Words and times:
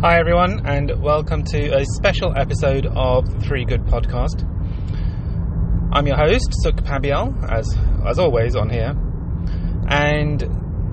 Hi, 0.00 0.20
everyone, 0.20 0.64
and 0.64 1.02
welcome 1.02 1.42
to 1.42 1.76
a 1.76 1.84
special 1.96 2.32
episode 2.38 2.86
of 2.86 3.28
the 3.28 3.40
Three 3.40 3.64
Good 3.64 3.80
Podcast. 3.80 4.44
I'm 5.92 6.06
your 6.06 6.16
host, 6.16 6.54
Sukh 6.64 6.84
Pabial, 6.84 7.34
as 7.50 7.66
as 8.06 8.20
always 8.20 8.54
on 8.54 8.70
here, 8.70 8.94
and 9.88 10.40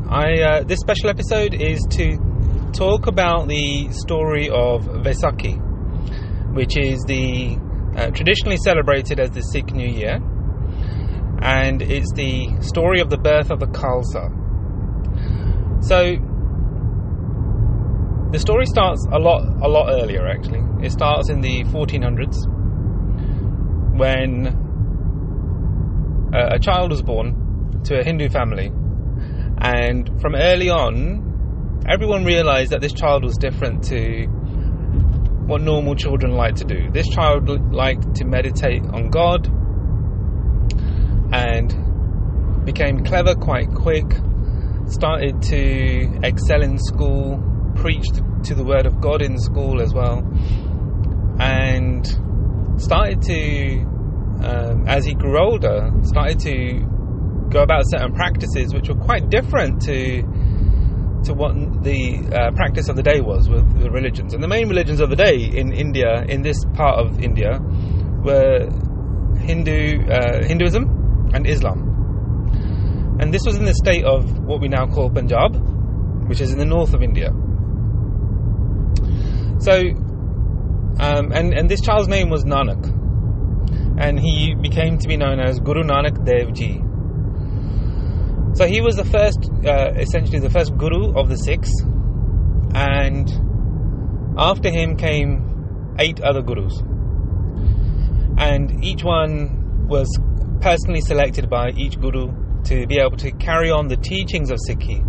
I 0.10 0.42
uh, 0.42 0.64
this 0.64 0.80
special 0.80 1.12
episode 1.12 1.54
is 1.54 1.86
to 1.92 2.18
talk 2.74 3.06
about 3.06 3.48
the 3.48 3.90
story 3.92 4.50
of 4.50 4.86
Vaisakhi, 4.88 5.56
which 6.56 6.76
is 6.76 7.04
the 7.04 7.60
uh, 7.96 8.10
traditionally 8.10 8.58
celebrated 8.58 9.20
as 9.20 9.30
the 9.30 9.42
Sikh 9.42 9.72
New 9.72 9.88
Year, 9.88 10.16
and 11.44 11.80
it's 11.84 12.12
the 12.14 12.60
story 12.60 13.02
of 13.02 13.12
the 13.12 13.20
birth 13.20 13.52
of 13.52 13.60
the 13.60 13.68
Khalsa. 13.68 14.32
So 15.84 16.18
the 18.36 18.40
story 18.40 18.66
starts 18.66 19.08
a 19.14 19.18
lot 19.18 19.44
a 19.64 19.68
lot 19.70 19.88
earlier 19.90 20.28
actually. 20.28 20.60
It 20.86 20.92
starts 20.92 21.30
in 21.30 21.40
the 21.40 21.64
1400s 21.64 22.36
when 23.98 24.48
a, 26.34 26.56
a 26.56 26.60
child 26.60 26.92
was 26.92 27.02
born 27.02 27.82
to 27.86 27.98
a 27.98 28.04
Hindu 28.04 28.28
family, 28.28 28.74
and 29.58 30.20
from 30.20 30.36
early 30.36 30.70
on, 30.70 31.86
everyone 31.88 32.26
realized 32.26 32.74
that 32.74 32.82
this 32.82 32.92
child 32.92 33.24
was 33.24 33.38
different 33.38 33.86
to 33.86 34.26
what 35.48 35.62
normal 35.62 35.96
children 35.96 36.34
like 36.34 36.56
to 36.56 36.66
do. 36.66 36.92
This 36.92 37.08
child 37.08 37.48
liked 37.74 38.16
to 38.16 38.26
meditate 38.26 38.82
on 38.84 39.12
God 39.12 39.48
and 41.32 42.66
became 42.66 43.02
clever 43.06 43.34
quite 43.36 43.70
quick, 43.74 44.12
started 44.88 45.42
to 45.44 46.20
excel 46.22 46.62
in 46.64 46.78
school, 46.80 47.55
preached 47.76 48.16
to 48.46 48.56
the 48.56 48.64
Word 48.64 48.86
of 48.86 49.00
God 49.02 49.22
in 49.22 49.38
school 49.38 49.82
as 49.82 49.94
well, 49.94 50.20
and 51.40 52.06
started 52.78 53.22
to, 53.24 53.80
um, 54.44 54.88
as 54.88 55.06
he 55.06 55.14
grew 55.14 55.40
older, 55.40 55.92
started 56.04 56.40
to 56.42 56.86
go 57.50 57.62
about 57.62 57.84
certain 57.86 58.14
practices 58.14 58.74
which 58.74 58.90
were 58.90 58.96
quite 58.96 59.30
different 59.30 59.82
to 59.84 60.24
to 61.24 61.34
what 61.34 61.56
the 61.84 62.20
uh, 62.32 62.52
practice 62.52 62.88
of 62.88 62.96
the 62.96 63.02
day 63.02 63.20
was 63.20 63.50
with 63.50 63.66
the 63.82 63.90
religions. 63.90 64.34
And 64.36 64.44
the 64.44 64.48
main 64.48 64.70
religions 64.70 65.00
of 65.00 65.10
the 65.10 65.16
day 65.16 65.38
in 65.38 65.74
India, 65.74 66.24
in 66.28 66.44
this 66.44 66.64
part 66.76 67.00
of 67.00 67.20
India, 67.20 67.60
were 68.24 68.70
Hindu 69.40 70.06
uh, 70.08 70.46
Hinduism 70.46 71.32
and 71.34 71.48
Islam. 71.48 73.18
And 73.20 73.34
this 73.34 73.42
was 73.46 73.58
in 73.58 73.66
the 73.66 73.74
state 73.74 74.04
of 74.04 74.40
what 74.40 74.62
we 74.62 74.68
now 74.68 74.86
call 74.86 75.10
Punjab, 75.10 75.56
which 76.28 76.42
is 76.42 76.52
in 76.52 76.60
the 76.60 76.66
north 76.66 76.94
of 76.94 77.02
India. 77.02 77.32
So, 79.60 79.74
um, 81.00 81.32
and 81.32 81.54
and 81.54 81.70
this 81.70 81.82
child's 81.82 82.08
name 82.08 82.30
was 82.30 82.44
Nanak, 82.44 82.86
and 84.00 84.20
he 84.20 84.56
became 84.56 84.98
to 85.00 85.08
be 85.08 85.18
known 85.18 85.40
as 85.40 85.60
Guru 85.60 85.84
Nanak 85.84 86.26
Dev 86.26 86.54
Ji. 86.54 86.82
So 88.56 88.66
he 88.68 88.80
was 88.80 88.96
the 88.96 89.04
first, 89.04 89.50
uh, 89.66 89.92
essentially 90.00 90.40
the 90.40 90.50
first 90.50 90.78
guru 90.78 91.14
of 91.20 91.28
the 91.28 91.36
Sikhs. 91.38 91.72
and 92.74 93.30
after 94.38 94.70
him 94.70 94.98
came 94.98 95.96
eight 95.98 96.22
other 96.22 96.42
gurus, 96.42 96.78
and 98.38 98.84
each 98.84 99.04
one 99.04 99.88
was 99.88 100.10
personally 100.60 101.00
selected 101.00 101.50
by 101.50 101.70
each 101.72 102.00
guru 102.00 102.28
to 102.64 102.86
be 102.88 103.00
able 103.00 103.16
to 103.16 103.32
carry 103.32 103.72
on 103.72 103.88
the 103.88 103.96
teachings 103.96 104.52
of 104.52 104.58
Sikhi, 104.70 105.00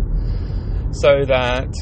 so 0.93 1.25
that 1.25 1.73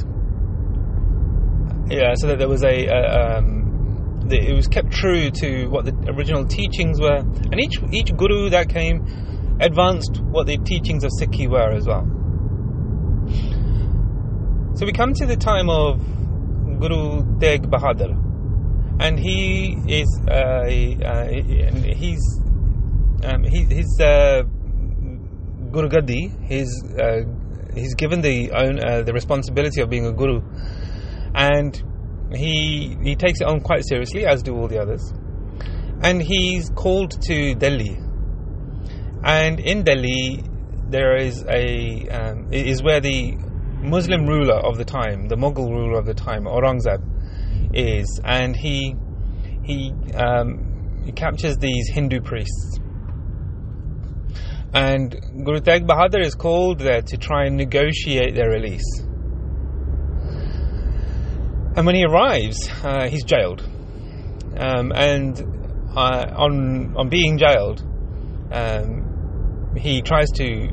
yeah, 1.90 2.14
so 2.16 2.28
that 2.28 2.40
there 2.40 2.48
was 2.48 2.64
a, 2.64 2.88
a 2.88 3.38
um, 3.38 4.26
the, 4.28 4.38
it 4.38 4.56
was 4.56 4.68
kept 4.68 4.92
true 4.92 5.30
to 5.30 5.68
what 5.68 5.86
the 5.86 5.94
original 6.16 6.46
teachings 6.46 7.00
were, 7.00 7.18
and 7.18 7.60
each 7.60 7.80
each 7.92 8.16
guru 8.16 8.50
that 8.50 8.70
came 8.70 9.06
advanced 9.60 10.22
what 10.22 10.48
the 10.48 10.58
teachings 10.58 11.04
of 11.04 11.12
Sikhi 11.20 11.48
were 11.48 11.72
as 11.72 11.86
well. 11.86 12.06
So 14.76 14.86
we 14.86 14.92
come 14.92 15.14
to 15.14 15.26
the 15.26 15.38
time 15.38 15.70
of 15.70 16.00
Guru 16.80 17.24
Tegh 17.40 17.70
Bahadur, 17.70 18.12
and 19.00 19.20
he 19.20 19.78
is 19.88 20.08
uh, 20.28 20.34
uh, 20.34 21.28
he's 21.96 22.42
um, 23.24 23.44
he, 23.44 23.64
his 23.64 24.00
uh. 24.02 24.44
He's 25.76 26.72
uh, 26.98 27.24
he's 27.76 27.96
given 27.96 28.22
the 28.22 28.50
own 28.54 28.80
uh, 28.80 29.02
the 29.02 29.12
responsibility 29.12 29.82
of 29.82 29.90
being 29.90 30.06
a 30.06 30.14
guru 30.14 30.42
and 31.36 31.84
he 32.34 32.98
he 33.04 33.16
takes 33.16 33.42
it 33.42 33.48
on 33.48 33.60
quite 33.60 33.86
seriously, 33.86 34.26
as 34.26 34.42
do 34.42 34.56
all 34.56 34.68
the 34.68 34.82
others. 34.82 35.14
And 36.02 36.22
he's 36.22 36.70
called 36.70 37.22
to 37.24 37.56
Delhi, 37.56 37.98
and 39.24 39.60
in 39.60 39.84
Delhi 39.84 40.44
there 40.90 41.18
is 41.18 41.44
a 41.48 42.08
um, 42.10 42.54
is 42.54 42.82
where 42.82 43.02
the 43.02 43.36
Muslim 43.82 44.26
ruler 44.26 44.56
of 44.56 44.78
the 44.78 44.86
time, 44.86 45.28
the 45.28 45.36
Mughal 45.36 45.70
ruler 45.70 46.00
of 46.00 46.06
the 46.06 46.14
time, 46.14 46.46
Aurangzeb, 46.46 47.04
is, 47.74 48.20
and 48.24 48.56
he 48.56 48.96
he 49.64 49.92
um, 50.16 51.04
he 51.06 51.12
captures 51.12 51.58
these 51.58 51.90
Hindu 51.90 52.22
priests. 52.22 52.80
And 54.74 55.12
Guru 55.46 55.60
Tegh 55.62 55.86
Bahadur 55.86 56.22
is 56.22 56.36
called 56.36 56.80
there 56.80 57.02
to 57.02 57.18
try 57.18 57.46
and 57.46 57.56
negotiate 57.56 58.36
their 58.36 58.50
release. 58.50 59.05
And 61.76 61.86
when 61.86 61.96
he 61.96 62.06
arrives, 62.06 62.70
uh, 62.84 63.10
he's 63.10 63.24
jailed. 63.26 63.62
Um, 64.58 64.94
and 64.94 65.38
uh, 65.96 66.26
on 66.38 66.96
on 66.96 67.10
being 67.10 67.38
jailed, 67.38 67.84
um, 68.52 69.76
he 69.76 70.02
tries 70.02 70.30
to 70.36 70.70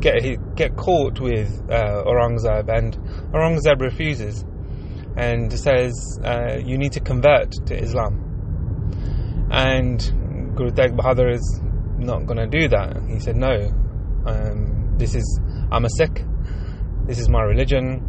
get 0.00 0.54
get 0.54 0.76
caught 0.76 1.20
with 1.20 1.62
uh, 1.70 2.04
Aurangzeb, 2.04 2.68
and 2.68 2.96
Aurangzeb 3.32 3.80
refuses 3.80 4.44
and 5.16 5.52
says, 5.52 5.94
uh, 6.22 6.58
"You 6.62 6.76
need 6.76 6.92
to 6.92 7.00
convert 7.00 7.52
to 7.66 7.74
Islam." 7.74 9.48
And 9.50 9.98
Guru 10.54 10.70
Tegh 10.70 10.94
Bahadur 10.94 11.32
is 11.32 11.62
not 11.98 12.26
going 12.26 12.38
to 12.38 12.46
do 12.46 12.68
that. 12.68 13.02
He 13.08 13.20
said, 13.20 13.36
"No, 13.36 13.72
um, 14.26 14.96
this 14.98 15.14
is 15.14 15.40
I'm 15.72 15.86
a 15.86 15.90
Sikh. 15.90 16.22
This 17.06 17.18
is 17.18 17.28
my 17.30 17.42
religion." 17.42 18.07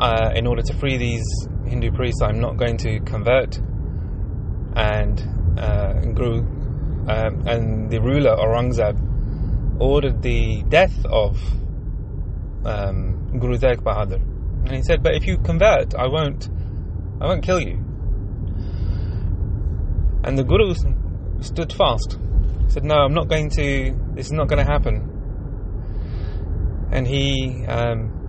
Uh, 0.00 0.32
in 0.34 0.46
order 0.46 0.62
to 0.62 0.74
free 0.74 0.96
these 0.96 1.24
Hindu 1.66 1.92
priests, 1.92 2.22
I'm 2.22 2.40
not 2.40 2.56
going 2.56 2.78
to 2.78 3.00
convert. 3.00 3.58
And 4.74 5.20
uh, 5.58 5.92
Guru 6.14 6.38
um, 7.08 7.46
and 7.46 7.90
the 7.90 8.00
ruler 8.00 8.36
Aurangzeb 8.36 9.80
ordered 9.80 10.22
the 10.22 10.62
death 10.68 11.04
of 11.06 11.38
um, 12.64 13.38
Guru 13.38 13.58
Tegh 13.58 13.82
Bahadur. 13.82 14.22
And 14.64 14.72
he 14.72 14.82
said, 14.82 15.02
"But 15.02 15.14
if 15.14 15.26
you 15.26 15.38
convert, 15.38 15.94
I 15.94 16.06
won't, 16.06 16.48
I 17.20 17.26
won't 17.26 17.42
kill 17.42 17.60
you." 17.60 17.84
And 20.24 20.38
the 20.38 20.44
Guru 20.44 20.74
stood 21.40 21.72
fast. 21.72 22.18
He 22.64 22.70
said, 22.70 22.84
"No, 22.84 22.96
I'm 22.96 23.14
not 23.14 23.28
going 23.28 23.50
to. 23.50 23.94
This 24.14 24.26
is 24.26 24.32
not 24.32 24.48
going 24.48 24.64
to 24.64 24.70
happen." 24.70 25.08
And 26.92 27.06
he 27.06 27.64
um, 27.66 28.19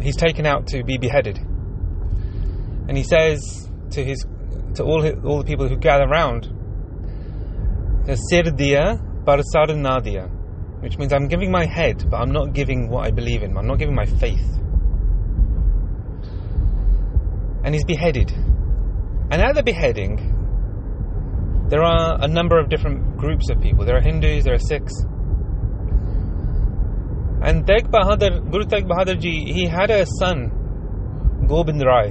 he's 0.00 0.16
taken 0.16 0.46
out 0.46 0.66
to 0.68 0.82
be 0.84 0.98
beheaded. 0.98 1.38
And 2.88 2.96
he 2.96 3.02
says 3.02 3.68
to 3.92 4.04
his 4.04 4.24
to 4.74 4.82
all 4.82 5.02
his, 5.02 5.14
all 5.24 5.38
the 5.38 5.44
people 5.44 5.68
who 5.68 5.76
gather 5.76 6.04
around, 6.04 6.44
"Sir 8.06 8.42
diya, 8.42 9.00
barsar 9.24 9.76
nadia," 9.76 10.28
which 10.80 10.98
means 10.98 11.12
I'm 11.12 11.28
giving 11.28 11.50
my 11.50 11.64
head, 11.64 12.04
but 12.10 12.18
I'm 12.18 12.32
not 12.32 12.52
giving 12.52 12.88
what 12.88 13.06
I 13.06 13.10
believe 13.10 13.42
in. 13.42 13.56
I'm 13.56 13.66
not 13.66 13.78
giving 13.78 13.94
my 13.94 14.04
faith. 14.04 14.58
And 17.64 17.74
he's 17.74 17.84
beheaded. 17.84 18.30
And 19.30 19.40
at 19.40 19.54
the 19.54 19.62
beheading, 19.62 20.32
there 21.70 21.82
are 21.82 22.18
a 22.20 22.28
number 22.28 22.58
of 22.58 22.68
different 22.68 23.16
groups 23.16 23.48
of 23.48 23.60
people. 23.60 23.86
There 23.86 23.96
are 23.96 24.02
Hindus, 24.02 24.44
there 24.44 24.52
are 24.54 24.58
Sikhs, 24.58 24.92
and 27.44 27.66
Tegh 27.66 27.90
Bahadur, 27.90 28.50
Guru 28.50 28.64
Tegh 28.64 28.86
Bahadur 28.88 29.20
ji, 29.20 29.52
he 29.52 29.66
had 29.66 29.90
a 29.90 30.06
son, 30.06 31.46
Gobind 31.46 31.82
Rai. 31.84 32.08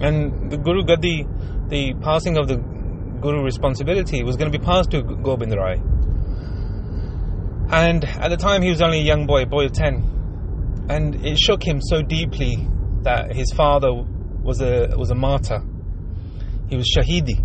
And 0.00 0.50
the 0.52 0.56
Guru 0.56 0.84
Gadi, 0.84 1.26
the 1.68 1.94
passing 2.00 2.36
of 2.36 2.46
the 2.46 2.56
Guru 3.20 3.42
responsibility 3.42 4.22
was 4.22 4.36
going 4.36 4.52
to 4.52 4.56
be 4.56 4.64
passed 4.64 4.92
to 4.92 5.02
Gobind 5.02 5.52
Rai. 5.52 5.80
And 7.70 8.04
at 8.04 8.28
the 8.28 8.36
time 8.36 8.62
he 8.62 8.70
was 8.70 8.80
only 8.80 9.00
a 9.00 9.02
young 9.02 9.26
boy, 9.26 9.42
a 9.42 9.46
boy 9.46 9.64
of 9.64 9.72
10. 9.72 10.86
And 10.88 11.26
it 11.26 11.36
shook 11.38 11.66
him 11.66 11.80
so 11.80 12.02
deeply 12.02 12.68
that 13.02 13.34
his 13.34 13.50
father 13.52 13.92
was 13.92 14.60
a 14.60 14.94
was 14.96 15.10
a 15.10 15.14
martyr. 15.14 15.60
He 16.68 16.76
was 16.76 16.86
shahidi. 16.94 17.38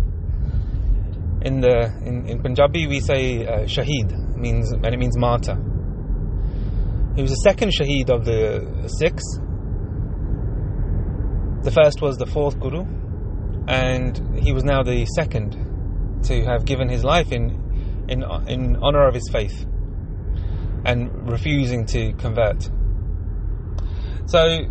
In 1.42 1.60
the 1.60 1.90
in, 2.04 2.28
in 2.28 2.42
Punjabi 2.42 2.86
we 2.86 3.00
say 3.00 3.46
uh, 3.46 3.60
shaheed 3.64 4.36
means 4.36 4.70
and 4.72 4.86
it 4.86 4.98
means 4.98 5.16
martyr. 5.16 5.56
He 7.20 7.22
was 7.22 7.32
the 7.32 7.50
second 7.50 7.70
Shaheed 7.78 8.08
of 8.08 8.24
the 8.24 8.88
Sikhs. 8.98 9.38
The 11.62 11.70
first 11.70 12.00
was 12.00 12.16
the 12.16 12.24
fourth 12.24 12.58
Guru, 12.58 12.86
and 13.68 14.40
he 14.42 14.54
was 14.54 14.64
now 14.64 14.82
the 14.82 15.04
second 15.04 15.52
to 16.22 16.42
have 16.44 16.64
given 16.64 16.88
his 16.88 17.04
life 17.04 17.30
in, 17.30 18.06
in, 18.08 18.22
in 18.48 18.76
honor 18.76 19.06
of 19.06 19.12
his 19.12 19.28
faith 19.30 19.66
and 20.86 21.30
refusing 21.30 21.84
to 21.88 22.14
convert. 22.14 22.62
So, 24.24 24.62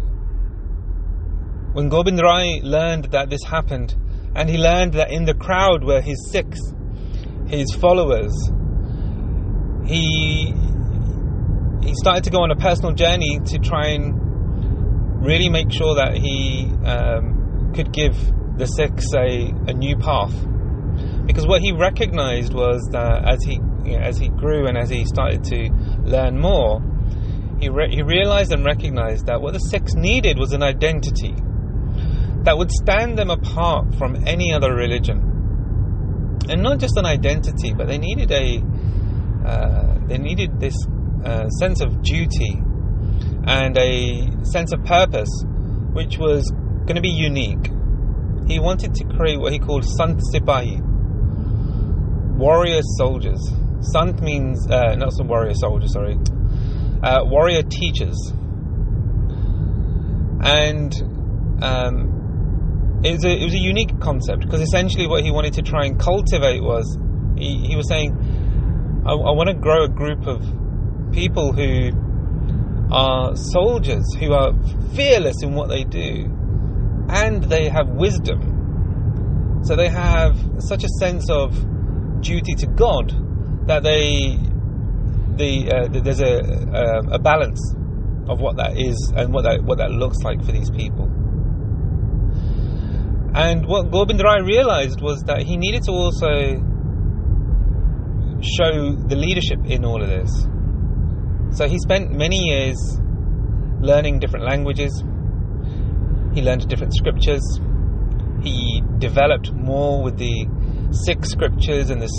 when 1.74 1.90
Gobind 1.90 2.20
Rai 2.20 2.62
learned 2.64 3.12
that 3.12 3.30
this 3.30 3.44
happened, 3.44 3.96
and 4.34 4.50
he 4.50 4.58
learned 4.58 4.94
that 4.94 5.12
in 5.12 5.26
the 5.26 5.36
crowd 5.36 5.84
were 5.84 6.02
his 6.02 6.32
Sikhs, 6.32 6.74
his 7.46 7.72
followers, 7.76 8.34
he 9.86 10.52
he 11.90 11.96
started 11.96 12.24
to 12.24 12.30
go 12.30 12.44
on 12.44 12.52
a 12.52 12.56
personal 12.56 12.94
journey 12.94 13.40
to 13.46 13.58
try 13.58 13.88
and 13.88 15.26
really 15.26 15.50
make 15.50 15.72
sure 15.72 15.96
that 15.96 16.16
he 16.16 16.70
um, 16.86 17.74
could 17.74 17.92
give 17.92 18.16
the 18.58 18.68
Sikhs 18.68 19.12
a, 19.16 19.52
a 19.68 19.74
new 19.74 19.98
path. 19.98 20.34
Because 21.26 21.48
what 21.48 21.62
he 21.62 21.72
recognized 21.72 22.54
was 22.54 22.88
that 22.92 23.28
as 23.28 23.44
he 23.44 23.54
you 23.84 23.98
know, 23.98 24.04
as 24.04 24.20
he 24.20 24.30
grew 24.30 24.68
and 24.68 24.78
as 24.78 24.92
he 24.92 25.04
started 25.06 25.44
to 25.46 25.70
learn 26.04 26.40
more, 26.40 26.80
he, 27.60 27.70
re- 27.70 27.90
he 27.90 28.04
realized 28.04 28.52
and 28.52 28.64
recognized 28.64 29.26
that 29.26 29.42
what 29.42 29.54
the 29.54 29.60
Sikhs 29.60 29.96
needed 29.96 30.38
was 30.38 30.54
an 30.54 30.62
identity 30.62 31.34
that 32.44 32.56
would 32.56 32.72
stand 32.72 33.18
them 33.18 33.32
apart 33.32 33.96
from 33.96 34.16
any 34.28 34.54
other 34.54 34.76
religion. 34.76 36.38
And 36.50 36.62
not 36.62 36.78
just 36.78 36.98
an 36.98 37.06
identity, 37.08 37.74
but 37.74 37.88
they 37.88 37.98
needed 37.98 38.32
a 38.32 38.64
uh, 39.44 39.98
they 40.08 40.18
needed 40.18 40.60
this 40.60 40.76
uh, 41.24 41.50
sense 41.50 41.82
of 41.82 42.02
duty 42.02 42.62
and 43.46 43.78
a 43.78 44.28
sense 44.44 44.72
of 44.72 44.84
purpose, 44.84 45.30
which 45.94 46.18
was 46.18 46.52
going 46.86 46.96
to 46.96 47.02
be 47.02 47.10
unique. 47.10 47.72
He 48.48 48.60
wanted 48.60 48.94
to 48.96 49.04
create 49.06 49.40
what 49.40 49.54
he 49.54 49.60
called 49.60 49.86
Sant 49.86 50.22
Sipahi, 50.34 50.82
warrior 52.38 52.82
soldiers. 52.98 53.40
Sant 53.82 54.22
means 54.22 54.68
uh, 54.70 54.96
not 54.96 55.14
some 55.14 55.28
warrior 55.28 55.54
soldiers, 55.54 55.94
sorry, 55.94 56.18
uh, 57.04 57.24
warrior 57.26 57.64
teachers, 57.64 58.18
and 60.42 60.94
um, 61.62 63.02
it 63.04 63.14
was 63.14 63.24
a 63.24 63.32
it 63.32 63.44
was 63.46 63.54
a 63.54 63.60
unique 63.60 64.00
concept 64.00 64.42
because 64.42 64.62
essentially 64.62 65.08
what 65.08 65.24
he 65.24 65.32
wanted 65.32 65.54
to 65.54 65.62
try 65.62 65.86
and 65.86 66.00
cultivate 66.00 66.62
was 66.62 66.98
he, 67.38 67.68
he 67.68 67.76
was 67.76 67.88
saying, 67.88 68.12
I, 69.06 69.12
I 69.12 69.32
want 69.32 69.48
to 69.48 69.56
grow 69.56 69.86
a 69.86 69.90
group 69.90 70.28
of 70.28 70.44
people 71.12 71.54
who 71.54 71.92
are 72.92 73.36
soldiers 73.36 74.06
who 74.20 74.34
are 74.34 74.54
fearless 74.96 75.44
in 75.44 75.54
what 75.54 75.70
they 75.70 75.84
do, 75.84 76.26
and 77.10 77.44
they 77.44 77.70
have 77.70 77.88
wisdom. 77.90 79.62
So 79.64 79.76
they 79.76 79.90
have 79.90 80.38
such 80.60 80.84
a 80.84 80.90
sense 81.00 81.30
of 81.30 81.54
duty 82.22 82.56
to 82.56 82.68
God 82.68 83.14
that 83.68 83.84
they 83.84 84.38
the, 85.36 85.72
uh, 85.72 86.02
there's 86.04 86.22
a, 86.22 86.36
a, 86.74 87.16
a 87.16 87.20
balance 87.20 87.74
of 88.28 88.42
what 88.42 88.58
that 88.58 88.78
is 88.78 89.14
and 89.16 89.34
what 89.34 89.44
that 89.44 89.64
what 89.64 89.78
that 89.78 89.92
looks 89.92 90.18
like 90.24 90.44
for 90.44 90.52
these 90.52 90.70
people. 90.70 91.06
And 93.34 93.66
what 93.66 93.92
Gobind 93.92 94.22
Rai 94.22 94.42
realized 94.42 95.02
was 95.02 95.24
that 95.24 95.44
he 95.44 95.56
needed 95.56 95.84
to 95.84 95.92
also 95.92 96.30
show 98.42 98.96
the 98.96 99.16
leadership 99.16 99.60
in 99.66 99.86
all 99.86 100.02
of 100.02 100.10
this. 100.10 100.48
So 101.52 101.68
he 101.68 101.80
spent 101.80 102.12
many 102.12 102.38
years 102.38 102.78
learning 103.82 104.20
different 104.20 104.46
languages. 104.46 105.04
He 106.34 106.42
learned 106.42 106.68
different 106.68 106.94
scriptures. 106.96 107.42
He 108.42 108.82
developed 109.00 109.52
more 109.52 110.04
with 110.04 110.18
the 110.18 110.48
Sikh 110.92 111.26
scriptures 111.26 111.90
and 111.90 112.02
the 112.02 112.10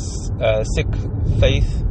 uh, 0.42 0.64
Sikh 0.64 1.40
faith. 1.40 1.84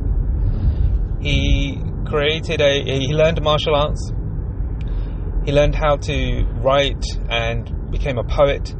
He 1.21 1.81
created 2.05 2.61
a. 2.61 2.83
He 2.83 3.13
learned 3.13 3.41
martial 3.41 3.75
arts. 3.75 4.11
He 5.45 5.51
learned 5.51 5.75
how 5.75 5.97
to 5.97 6.45
write 6.61 7.03
and 7.29 7.91
became 7.91 8.17
a 8.17 8.23
poet. 8.23 8.73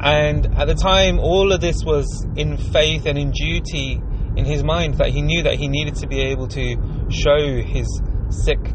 And 0.00 0.46
at 0.56 0.66
the 0.66 0.74
time, 0.74 1.18
all 1.18 1.52
of 1.52 1.60
this 1.60 1.84
was 1.84 2.26
in 2.36 2.56
faith 2.56 3.04
and 3.06 3.18
in 3.18 3.32
duty 3.32 4.00
in 4.36 4.44
his 4.44 4.62
mind 4.62 4.94
that 4.94 5.08
he 5.10 5.20
knew 5.20 5.42
that 5.42 5.56
he 5.56 5.68
needed 5.68 5.96
to 5.96 6.06
be 6.06 6.20
able 6.20 6.48
to 6.48 6.76
show 7.10 7.62
his 7.62 8.02
Sikh 8.30 8.74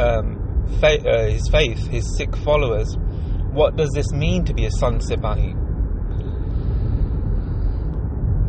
um, 0.00 0.40
fa- 0.80 1.08
uh, 1.08 1.28
his 1.28 1.48
faith, 1.50 1.86
his 1.88 2.16
Sikh 2.16 2.34
followers, 2.36 2.96
what 3.52 3.76
does 3.76 3.90
this 3.94 4.12
mean 4.12 4.44
to 4.44 4.54
be 4.54 4.66
a 4.66 4.70
Sant 4.70 5.02
Sipahi? 5.02 5.56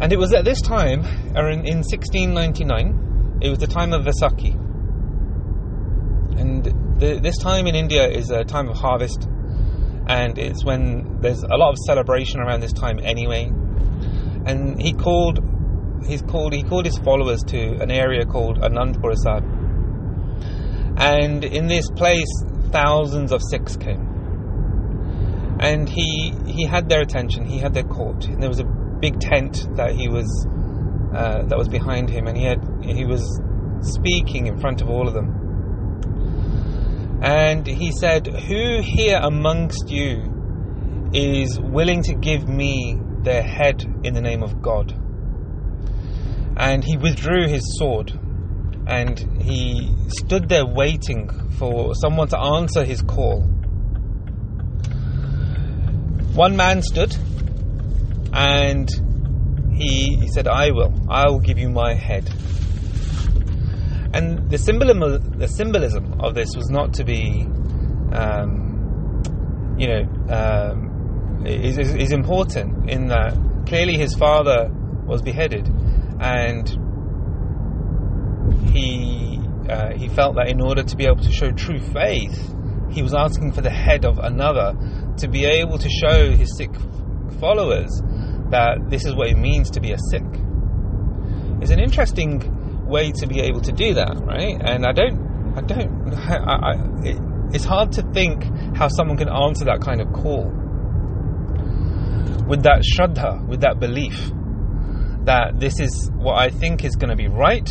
And 0.01 0.11
it 0.11 0.17
was 0.17 0.33
at 0.33 0.45
this 0.45 0.61
time, 0.61 1.01
in, 1.35 1.65
in 1.65 1.83
1699, 1.83 3.39
it 3.41 3.49
was 3.49 3.59
the 3.59 3.67
time 3.67 3.93
of 3.93 4.03
Vaisakhi. 4.03 4.55
And 6.39 6.63
the, 6.99 7.19
this 7.21 7.37
time 7.37 7.67
in 7.67 7.75
India 7.75 8.07
is 8.07 8.31
a 8.31 8.43
time 8.43 8.67
of 8.67 8.77
harvest, 8.77 9.27
and 10.07 10.37
it's 10.37 10.65
when 10.65 11.19
there's 11.21 11.43
a 11.43 11.55
lot 11.55 11.71
of 11.71 11.77
celebration 11.85 12.39
around 12.39 12.61
this 12.61 12.73
time 12.73 12.99
anyway. 13.03 13.51
And 14.45 14.81
he 14.81 14.93
called, 14.93 15.39
he's 16.05 16.21
called, 16.21 16.53
he 16.53 16.63
called 16.63 16.85
his 16.85 16.97
followers 16.97 17.43
to 17.47 17.81
an 17.81 17.91
area 17.91 18.25
called 18.25 18.59
Anandpur 18.59 19.15
Sahib. 19.15 19.43
And 20.97 21.43
in 21.43 21.67
this 21.67 21.89
place, 21.89 22.29
thousands 22.71 23.31
of 23.31 23.41
Sikhs 23.41 23.77
came. 23.77 24.07
And 25.59 25.87
he 25.87 26.33
he 26.47 26.65
had 26.65 26.89
their 26.89 27.01
attention. 27.01 27.45
He 27.45 27.59
had 27.59 27.73
their 27.73 27.83
court. 27.83 28.25
And 28.25 28.41
there 28.41 28.49
was 28.49 28.59
a 28.59 28.65
big 28.99 29.19
tent 29.19 29.67
that 29.75 29.95
he 29.95 30.07
was 30.07 30.47
uh, 31.13 31.43
that 31.43 31.57
was 31.57 31.67
behind 31.67 32.09
him, 32.09 32.27
and 32.27 32.37
he 32.37 32.45
had 32.45 32.59
he 32.83 33.05
was 33.05 33.41
speaking 33.81 34.47
in 34.47 34.59
front 34.59 34.81
of 34.81 34.89
all 34.89 35.07
of 35.07 35.13
them. 35.13 37.19
And 37.21 37.67
he 37.67 37.91
said, 37.91 38.27
"Who 38.27 38.81
here 38.81 39.19
amongst 39.21 39.89
you 39.89 41.09
is 41.13 41.59
willing 41.59 42.01
to 42.03 42.15
give 42.15 42.47
me 42.47 42.97
their 43.23 43.43
head 43.43 43.83
in 44.03 44.13
the 44.13 44.21
name 44.21 44.41
of 44.41 44.61
God?" 44.61 44.93
And 46.57 46.83
he 46.83 46.97
withdrew 46.97 47.47
his 47.47 47.77
sword, 47.77 48.11
and 48.87 49.41
he 49.41 49.93
stood 50.07 50.49
there 50.49 50.65
waiting 50.65 51.29
for 51.57 51.93
someone 51.95 52.27
to 52.29 52.39
answer 52.39 52.83
his 52.83 53.01
call. 53.01 53.41
One 56.33 56.55
man 56.55 56.81
stood 56.81 57.15
and 58.33 58.89
he, 59.73 60.15
he 60.15 60.27
said, 60.27 60.47
I 60.47 60.71
will. 60.71 60.93
I 61.09 61.29
will 61.29 61.39
give 61.39 61.57
you 61.57 61.69
my 61.69 61.93
head. 61.93 62.29
And 64.13 64.49
the 64.49 64.57
symbolism, 64.57 65.37
the 65.37 65.47
symbolism 65.47 66.19
of 66.19 66.35
this 66.35 66.55
was 66.55 66.69
not 66.69 66.93
to 66.95 67.03
be, 67.03 67.43
um, 68.13 69.75
you 69.77 69.87
know, 69.87 70.01
um, 70.29 71.43
is, 71.45 71.77
is, 71.77 71.95
is 71.95 72.11
important 72.11 72.89
in 72.89 73.07
that 73.07 73.33
clearly 73.67 73.97
his 73.97 74.15
father 74.15 74.69
was 75.05 75.21
beheaded, 75.21 75.67
and 76.21 76.69
he 78.71 79.39
uh, 79.69 79.93
he 79.95 80.07
felt 80.07 80.35
that 80.35 80.47
in 80.47 80.61
order 80.61 80.83
to 80.83 80.95
be 80.95 81.05
able 81.05 81.23
to 81.23 81.31
show 81.31 81.51
true 81.51 81.79
faith, 81.79 82.53
he 82.91 83.01
was 83.01 83.13
asking 83.13 83.51
for 83.53 83.61
the 83.61 83.69
head 83.69 84.05
of 84.05 84.19
another 84.19 84.75
to 85.17 85.27
be 85.27 85.45
able 85.45 85.77
to 85.77 85.89
show 85.89 86.31
his 86.31 86.55
Sikh 86.55 86.75
followers 87.39 87.89
that 88.51 88.77
this 88.89 89.05
is 89.05 89.15
what 89.15 89.29
it 89.29 89.37
means 89.37 89.71
to 89.71 89.81
be 89.81 89.91
a 89.93 89.97
Sikh. 89.97 90.23
It's 91.61 91.71
an 91.71 91.79
interesting 91.79 92.85
way 92.85 93.11
to 93.13 93.27
be 93.27 93.39
able 93.41 93.61
to 93.61 93.71
do 93.71 93.93
that, 93.95 94.19
right? 94.23 94.61
And 94.61 94.85
I 94.85 94.91
don't, 94.91 95.55
I 95.57 95.61
don't, 95.61 96.13
I, 96.13 96.35
I, 96.35 96.71
it, 97.03 97.17
it's 97.53 97.65
hard 97.65 97.93
to 97.93 98.03
think 98.13 98.43
how 98.75 98.89
someone 98.89 99.17
can 99.17 99.29
answer 99.29 99.65
that 99.65 99.81
kind 99.81 100.01
of 100.01 100.11
call 100.13 100.51
with 102.47 102.63
that 102.63 102.83
shraddha, 102.83 103.47
with 103.47 103.61
that 103.61 103.79
belief 103.79 104.31
that 105.25 105.59
this 105.59 105.79
is 105.79 106.09
what 106.15 106.37
I 106.37 106.49
think 106.49 106.83
is 106.83 106.95
going 106.95 107.09
to 107.09 107.15
be 107.15 107.27
right, 107.27 107.69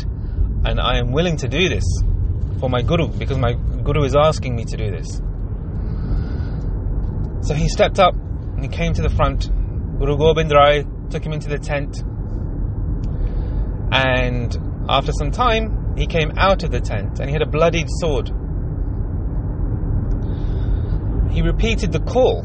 and 0.65 0.81
I 0.81 0.99
am 0.99 1.13
willing 1.13 1.37
to 1.39 1.49
do 1.49 1.69
this 1.69 1.85
for 2.61 2.69
my 2.69 2.83
guru 2.83 3.09
because 3.09 3.39
my 3.39 3.55
guru 3.55 4.05
is 4.05 4.15
asking 4.15 4.55
me 4.55 4.65
to 4.67 4.77
do 4.77 4.91
this. 4.91 5.21
So 7.43 7.55
he 7.55 7.69
stepped 7.69 7.99
up 7.99 8.15
and 8.15 8.63
he 8.63 8.69
came 8.69 8.93
to 8.95 9.03
the 9.03 9.11
front. 9.11 9.51
Guru 9.99 10.17
Gobind 10.17 10.53
Rai 10.53 10.85
took 11.11 11.25
him 11.25 11.33
into 11.33 11.49
the 11.49 11.59
tent, 11.59 12.03
and 13.93 14.57
after 14.89 15.13
some 15.13 15.31
time, 15.31 15.97
he 15.97 16.07
came 16.07 16.33
out 16.37 16.63
of 16.63 16.71
the 16.71 16.81
tent 16.81 17.19
and 17.21 17.29
he 17.29 17.33
had 17.33 17.43
a 17.43 17.47
bloodied 17.47 17.89
sword. 17.89 18.29
He 21.31 21.43
repeated 21.43 21.93
the 21.93 22.01
call. 22.01 22.43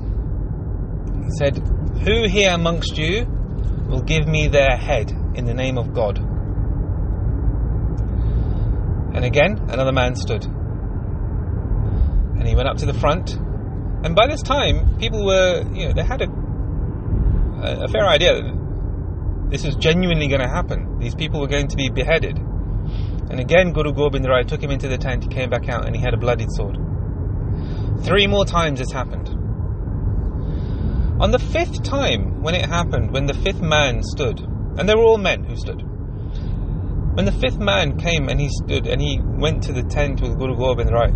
He 1.24 1.32
said, 1.38 1.58
Who 2.04 2.28
here 2.28 2.52
amongst 2.52 2.98
you 2.98 3.26
will 3.88 4.02
give 4.02 4.28
me 4.28 4.48
their 4.48 4.78
head 4.78 5.12
in 5.36 5.46
the 5.46 5.54
name 5.54 5.78
of 5.78 5.94
God? 5.94 6.18
And 9.16 9.24
again, 9.24 9.60
another 9.70 9.92
man 9.92 10.16
stood. 10.16 10.46
And 10.46 12.48
he 12.48 12.56
went 12.56 12.68
up 12.68 12.78
to 12.78 12.86
the 12.86 12.94
front 12.94 13.38
And 14.06 14.16
by 14.16 14.28
this 14.28 14.44
time, 14.44 15.00
people 15.00 15.26
were, 15.26 15.64
you 15.74 15.88
know, 15.88 15.94
they 15.94 16.04
had 16.04 16.22
a, 16.22 16.28
a 17.86 17.88
fair 17.88 18.06
idea 18.06 18.36
that 18.36 19.48
this 19.50 19.66
was 19.66 19.76
genuinely 19.76 20.28
going 20.28 20.42
to 20.42 20.48
happen. 20.48 21.00
These 21.00 21.16
people 21.16 21.40
were 21.40 21.48
going 21.48 21.70
to 21.70 21.76
be 21.76 21.90
beheaded. 21.90 22.38
And 22.38 23.40
again, 23.40 23.74
Guru 23.74 23.94
Gobind 23.94 24.28
Rai 24.28 24.44
took 24.44 24.62
him 24.62 24.70
into 24.70 24.88
the 24.88 25.00
tent, 25.00 25.24
he 25.24 25.30
came 25.30 25.50
back 25.50 25.70
out, 25.70 25.88
and 25.88 25.96
he 25.96 26.04
had 26.04 26.14
a 26.14 26.18
bloodied 26.18 26.52
sword. 26.52 26.78
Three 28.02 28.28
more 28.28 28.46
times 28.46 28.78
this 28.78 28.92
happened. 28.92 29.28
On 31.18 31.32
the 31.32 31.40
fifth 31.40 31.82
time, 31.84 32.42
when 32.42 32.56
it 32.56 32.66
happened, 32.66 33.12
when 33.12 33.26
the 33.26 33.34
fifth 33.34 33.62
man 33.62 34.04
stood, 34.04 34.42
and 34.78 34.88
they 34.88 34.94
were 34.94 35.04
all 35.04 35.18
men 35.18 35.46
who 35.46 35.56
stood, 35.56 35.82
when 37.16 37.24
the 37.24 37.32
fifth 37.32 37.58
man 37.58 37.98
came 37.98 38.28
and 38.28 38.40
he 38.40 38.50
stood 38.50 38.86
and 38.86 39.02
he 39.02 39.22
went 39.22 39.64
to 39.64 39.72
the 39.72 39.84
tent 39.84 40.22
with 40.22 40.38
Guru 40.38 40.58
Gobind 40.58 40.92
Rai, 40.92 41.12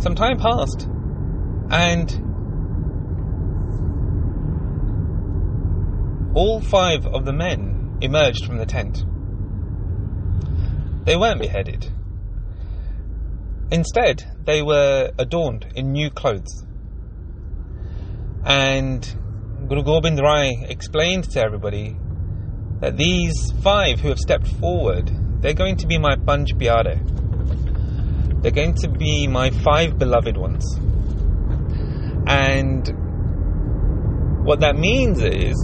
some 0.00 0.14
time 0.14 0.38
passed, 0.38 0.88
and 1.70 2.10
all 6.36 6.60
five 6.60 7.04
of 7.06 7.24
the 7.24 7.32
men 7.32 7.98
emerged 8.00 8.44
from 8.46 8.58
the 8.58 8.66
tent. 8.66 9.04
They 11.04 11.16
weren't 11.16 11.40
beheaded. 11.40 11.90
Instead, 13.72 14.22
they 14.44 14.62
were 14.62 15.10
adorned 15.18 15.66
in 15.74 15.90
new 15.90 16.10
clothes. 16.10 16.64
And 18.44 19.02
Guru 19.68 19.82
Gobind 19.84 20.18
Rai 20.20 20.66
explained 20.68 21.30
to 21.30 21.40
everybody 21.40 21.96
that 22.80 22.96
these 22.96 23.52
five 23.62 24.00
who 24.00 24.08
have 24.08 24.18
stepped 24.18 24.48
forward, 24.58 25.10
they're 25.40 25.54
going 25.54 25.76
to 25.76 25.86
be 25.86 25.98
my 25.98 26.16
Panch 26.16 26.54
Pyare. 26.58 27.00
They're 28.42 28.50
going 28.50 28.74
to 28.74 28.88
be 28.88 29.28
my 29.28 29.50
five 29.50 29.98
beloved 29.98 30.36
ones. 30.36 30.64
And 32.26 32.84
what 34.44 34.60
that 34.60 34.76
means 34.76 35.22
is 35.22 35.54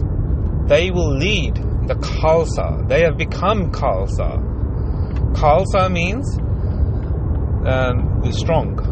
they 0.69 0.93
will 0.93 1.17
lead 1.17 1.57
the 1.57 1.95
Khalsa. 1.95 2.89
They 2.89 3.03
have 3.03 3.17
become 3.17 3.73
Khalsa. 3.73 4.39
Khalsa 5.35 5.91
means 5.91 6.39
um, 7.67 8.21
the 8.23 8.33
strong. 8.33 8.88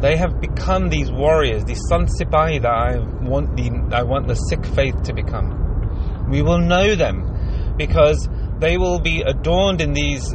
They 0.00 0.16
have 0.16 0.40
become 0.40 0.88
these 0.88 1.10
warriors, 1.10 1.64
these 1.64 1.80
Sant 1.88 2.08
Sipahi 2.08 2.62
that 2.62 2.70
I 2.70 2.98
want 2.98 3.56
the 3.56 3.96
I 3.96 4.02
want 4.02 4.28
the 4.28 4.34
Sikh 4.34 4.66
faith 4.66 5.02
to 5.04 5.14
become. 5.14 6.28
We 6.28 6.42
will 6.42 6.58
know 6.58 6.94
them 6.94 7.74
because 7.76 8.28
they 8.58 8.76
will 8.76 9.00
be 9.00 9.22
adorned 9.22 9.80
in 9.80 9.92
these 9.92 10.34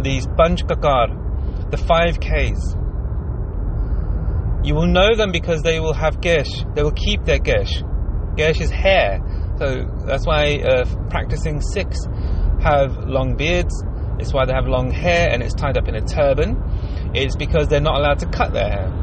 these 0.00 0.26
Panch 0.26 0.64
Kakar, 0.66 1.70
the 1.70 1.76
five 1.76 2.18
Ks. 2.20 2.74
You 4.66 4.74
will 4.74 4.86
know 4.86 5.14
them 5.14 5.30
because 5.30 5.62
they 5.62 5.78
will 5.78 5.94
have 5.94 6.20
kesh. 6.20 6.74
They 6.74 6.82
will 6.82 6.92
keep 6.92 7.24
their 7.24 7.38
kesh. 7.38 7.70
Kesh 8.36 8.60
is 8.60 8.70
hair, 8.70 9.20
so 9.58 9.86
that's 10.04 10.26
why 10.26 10.58
uh, 10.58 10.84
practicing 11.10 11.60
Sikhs 11.60 12.06
have 12.60 13.04
long 13.04 13.36
beards. 13.36 13.74
It's 14.18 14.32
why 14.32 14.44
they 14.44 14.52
have 14.52 14.66
long 14.66 14.90
hair 14.90 15.30
and 15.30 15.42
it's 15.42 15.54
tied 15.54 15.76
up 15.78 15.88
in 15.88 15.94
a 15.94 16.00
turban. 16.00 16.62
It's 17.14 17.36
because 17.36 17.68
they're 17.68 17.80
not 17.80 17.96
allowed 17.98 18.18
to 18.20 18.26
cut 18.26 18.52
their 18.52 18.68
hair. 18.68 18.94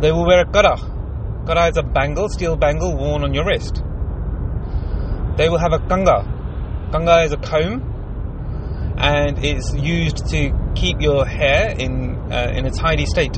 They 0.00 0.10
will 0.10 0.26
wear 0.26 0.40
a 0.40 0.50
kara, 0.50 0.76
Kara 1.46 1.66
is 1.68 1.76
a 1.76 1.82
bangle, 1.82 2.28
steel 2.28 2.56
bangle 2.56 2.96
worn 2.96 3.24
on 3.24 3.34
your 3.34 3.44
wrist. 3.44 3.82
They 5.36 5.48
will 5.48 5.58
have 5.58 5.72
a 5.72 5.80
kanga. 5.80 6.22
Kanga 6.92 7.22
is 7.22 7.32
a 7.32 7.36
comb, 7.36 7.82
and 8.96 9.44
it's 9.44 9.74
used 9.74 10.28
to 10.28 10.52
keep 10.76 11.00
your 11.00 11.26
hair 11.26 11.74
in 11.76 12.16
uh, 12.32 12.52
in 12.54 12.66
a 12.66 12.70
tidy 12.70 13.06
state. 13.06 13.34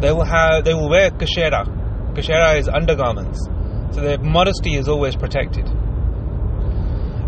They 0.00 0.12
will 0.12 0.24
have 0.24 0.64
they 0.64 0.74
will 0.74 0.88
wear 0.88 1.10
kashera. 1.10 1.66
Kashera 2.14 2.56
is 2.58 2.68
undergarments, 2.68 3.44
so 3.90 4.00
their 4.00 4.18
modesty 4.18 4.74
is 4.76 4.86
always 4.86 5.16
protected. 5.16 5.68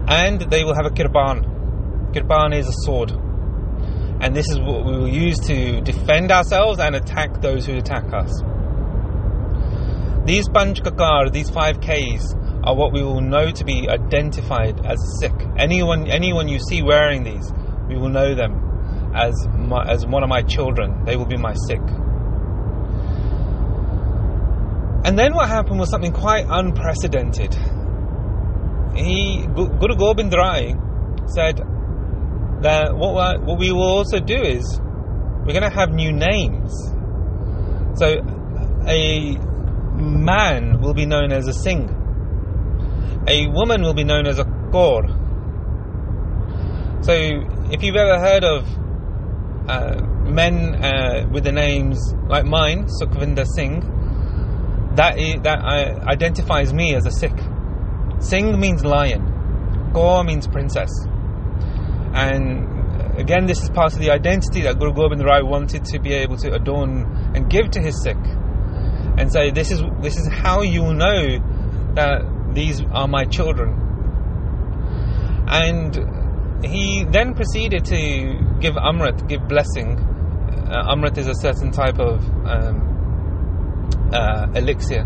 And 0.07 0.41
they 0.51 0.65
will 0.65 0.75
have 0.75 0.87
a 0.87 0.91
kirpan. 0.91 2.13
Kirpan 2.13 2.57
is 2.57 2.69
a 2.69 2.73
sword, 2.85 3.11
and 3.11 4.37
this 4.37 4.49
is 4.49 4.59
what 4.61 4.85
we 4.85 4.93
will 4.93 5.09
use 5.09 5.39
to 5.41 5.81
defend 5.81 6.31
ourselves 6.31 6.79
and 6.79 6.95
attack 6.95 7.41
those 7.41 7.67
who 7.67 7.77
attack 7.77 8.13
us. 8.13 8.43
These 10.25 10.49
Panch 10.49 10.83
Kakar, 10.83 11.33
these 11.33 11.51
five 11.51 11.81
Ks, 11.81 12.35
are 12.63 12.75
what 12.75 12.93
we 12.93 13.03
will 13.03 13.21
know 13.21 13.51
to 13.51 13.65
be 13.65 13.89
identified 13.89 14.87
as 14.87 14.99
Sikh. 15.21 15.35
Anyone, 15.59 16.07
anyone 16.07 16.49
you 16.49 16.59
see 16.61 16.83
wearing 16.83 17.25
these, 17.25 17.53
we 17.89 17.97
will 17.97 18.09
know 18.09 18.35
them 18.35 19.13
as 19.15 19.35
my, 19.49 19.85
as 19.85 20.07
one 20.07 20.23
of 20.23 20.29
my 20.29 20.43
children. 20.43 21.05
They 21.05 21.17
will 21.17 21.27
be 21.27 21.37
my 21.37 21.55
Sikh. 21.67 21.81
And 25.05 25.19
then 25.19 25.35
what 25.35 25.49
happened 25.49 25.79
was 25.79 25.91
something 25.91 26.13
quite 26.13 26.47
unprecedented. 26.49 27.55
He, 28.97 29.47
Guru 29.55 29.97
Gobind 29.97 30.33
Rai, 30.33 30.75
said 31.27 31.59
that 32.63 32.95
what, 32.97 33.43
what 33.43 33.59
we 33.59 33.73
will 33.73 33.83
also 33.83 34.21
do 34.21 34.41
is 34.41 34.81
we're 35.45 35.53
going 35.53 35.71
to 35.71 35.75
have 35.75 35.91
new 35.91 36.13
names. 36.13 36.73
So 37.97 38.17
a 38.87 39.37
man 39.97 40.81
will 40.81 40.95
be 40.95 41.07
known 41.07 41.33
as 41.33 41.47
a 41.47 41.53
Singh. 41.53 41.89
A 43.27 43.47
woman 43.49 43.83
will 43.83 43.95
be 43.95 44.05
known 44.05 44.27
as 44.27 44.39
a 44.39 44.45
Kaur. 44.45 45.23
So, 47.05 47.13
if 47.71 47.83
you've 47.83 47.97
ever 47.97 48.19
heard 48.19 48.45
of 48.45 48.67
uh, 49.69 50.01
men 50.25 50.75
uh, 50.75 51.29
with 51.31 51.45
the 51.45 51.53
names 51.53 51.99
like 52.29 52.45
mine, 52.45 52.87
Sukhvinder 53.01 53.47
Singh, 53.47 53.81
that 54.97 55.19
is, 55.19 55.41
that 55.43 55.59
uh, 55.59 56.05
identifies 56.07 56.73
me 56.73 56.95
as 56.95 57.07
a 57.07 57.11
Sikh. 57.11 57.39
Singh 58.25 58.59
means 58.59 58.85
lion. 58.85 59.23
Kaur 59.93 60.25
means 60.25 60.47
princess. 60.47 60.91
And 62.15 63.19
again, 63.19 63.47
this 63.47 63.63
is 63.63 63.71
part 63.71 63.93
of 63.93 63.99
the 63.99 64.11
identity 64.11 64.63
that 64.63 64.79
Guru 64.79 64.93
Gobind 64.93 65.25
Rai 65.25 65.43
wanted 65.43 65.85
to 65.87 65.99
be 65.99 66.13
able 66.15 66.37
to 66.39 66.53
adorn 66.55 67.33
and 67.35 67.51
give 67.51 67.71
to 67.73 67.81
his 67.81 68.03
Sikh 68.03 68.17
and 69.17 69.33
say 69.33 69.51
this 69.51 69.71
is 69.71 69.83
this 70.01 70.17
is 70.17 70.29
how 70.29 70.63
you 70.63 70.93
know 70.95 71.39
that 71.95 72.23
these 72.53 72.83
are 72.93 73.07
my 73.07 73.25
children 73.25 73.81
and 75.47 76.65
he 76.65 77.05
then 77.11 77.35
proceeded 77.35 77.85
to 77.85 78.57
give 78.61 78.75
amrit 78.75 79.29
give 79.29 79.47
blessing 79.49 79.99
uh, 80.69 80.93
amrit 80.93 81.17
is 81.19 81.29
a 81.29 81.35
certain 81.35 81.71
type 81.71 81.99
of 81.99 82.25
um, 82.47 84.11
uh, 84.13 84.47
elixir 84.55 85.03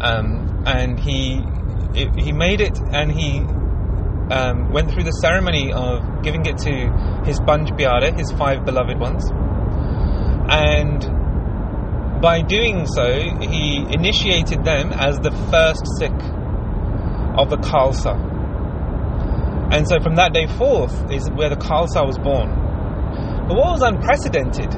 um, 0.00 0.62
and 0.66 0.98
he 1.00 1.42
it, 1.94 2.14
he 2.18 2.32
made 2.32 2.60
it 2.60 2.78
and 2.92 3.10
he 3.10 3.40
um, 4.34 4.72
went 4.72 4.90
through 4.90 5.04
the 5.04 5.16
ceremony 5.22 5.72
of 5.72 6.22
giving 6.22 6.46
it 6.46 6.58
to 6.58 7.22
his 7.24 7.40
Pyare, 7.40 8.16
his 8.16 8.30
five 8.32 8.64
beloved 8.64 8.98
ones 8.98 9.30
and 10.50 11.00
by 12.20 12.42
doing 12.42 12.86
so, 12.86 13.06
he 13.40 13.86
initiated 13.90 14.64
them 14.64 14.92
as 14.92 15.18
the 15.20 15.30
first 15.50 15.86
Sikh 15.98 16.10
of 17.38 17.48
the 17.48 17.56
Khalsa. 17.56 18.18
And 19.72 19.88
so 19.88 20.00
from 20.00 20.16
that 20.16 20.32
day 20.32 20.46
forth 20.46 21.10
is 21.12 21.30
where 21.30 21.48
the 21.48 21.56
Khalsa 21.56 22.04
was 22.04 22.18
born. 22.18 22.50
But 23.48 23.56
what 23.56 23.78
was 23.78 23.82
unprecedented 23.82 24.74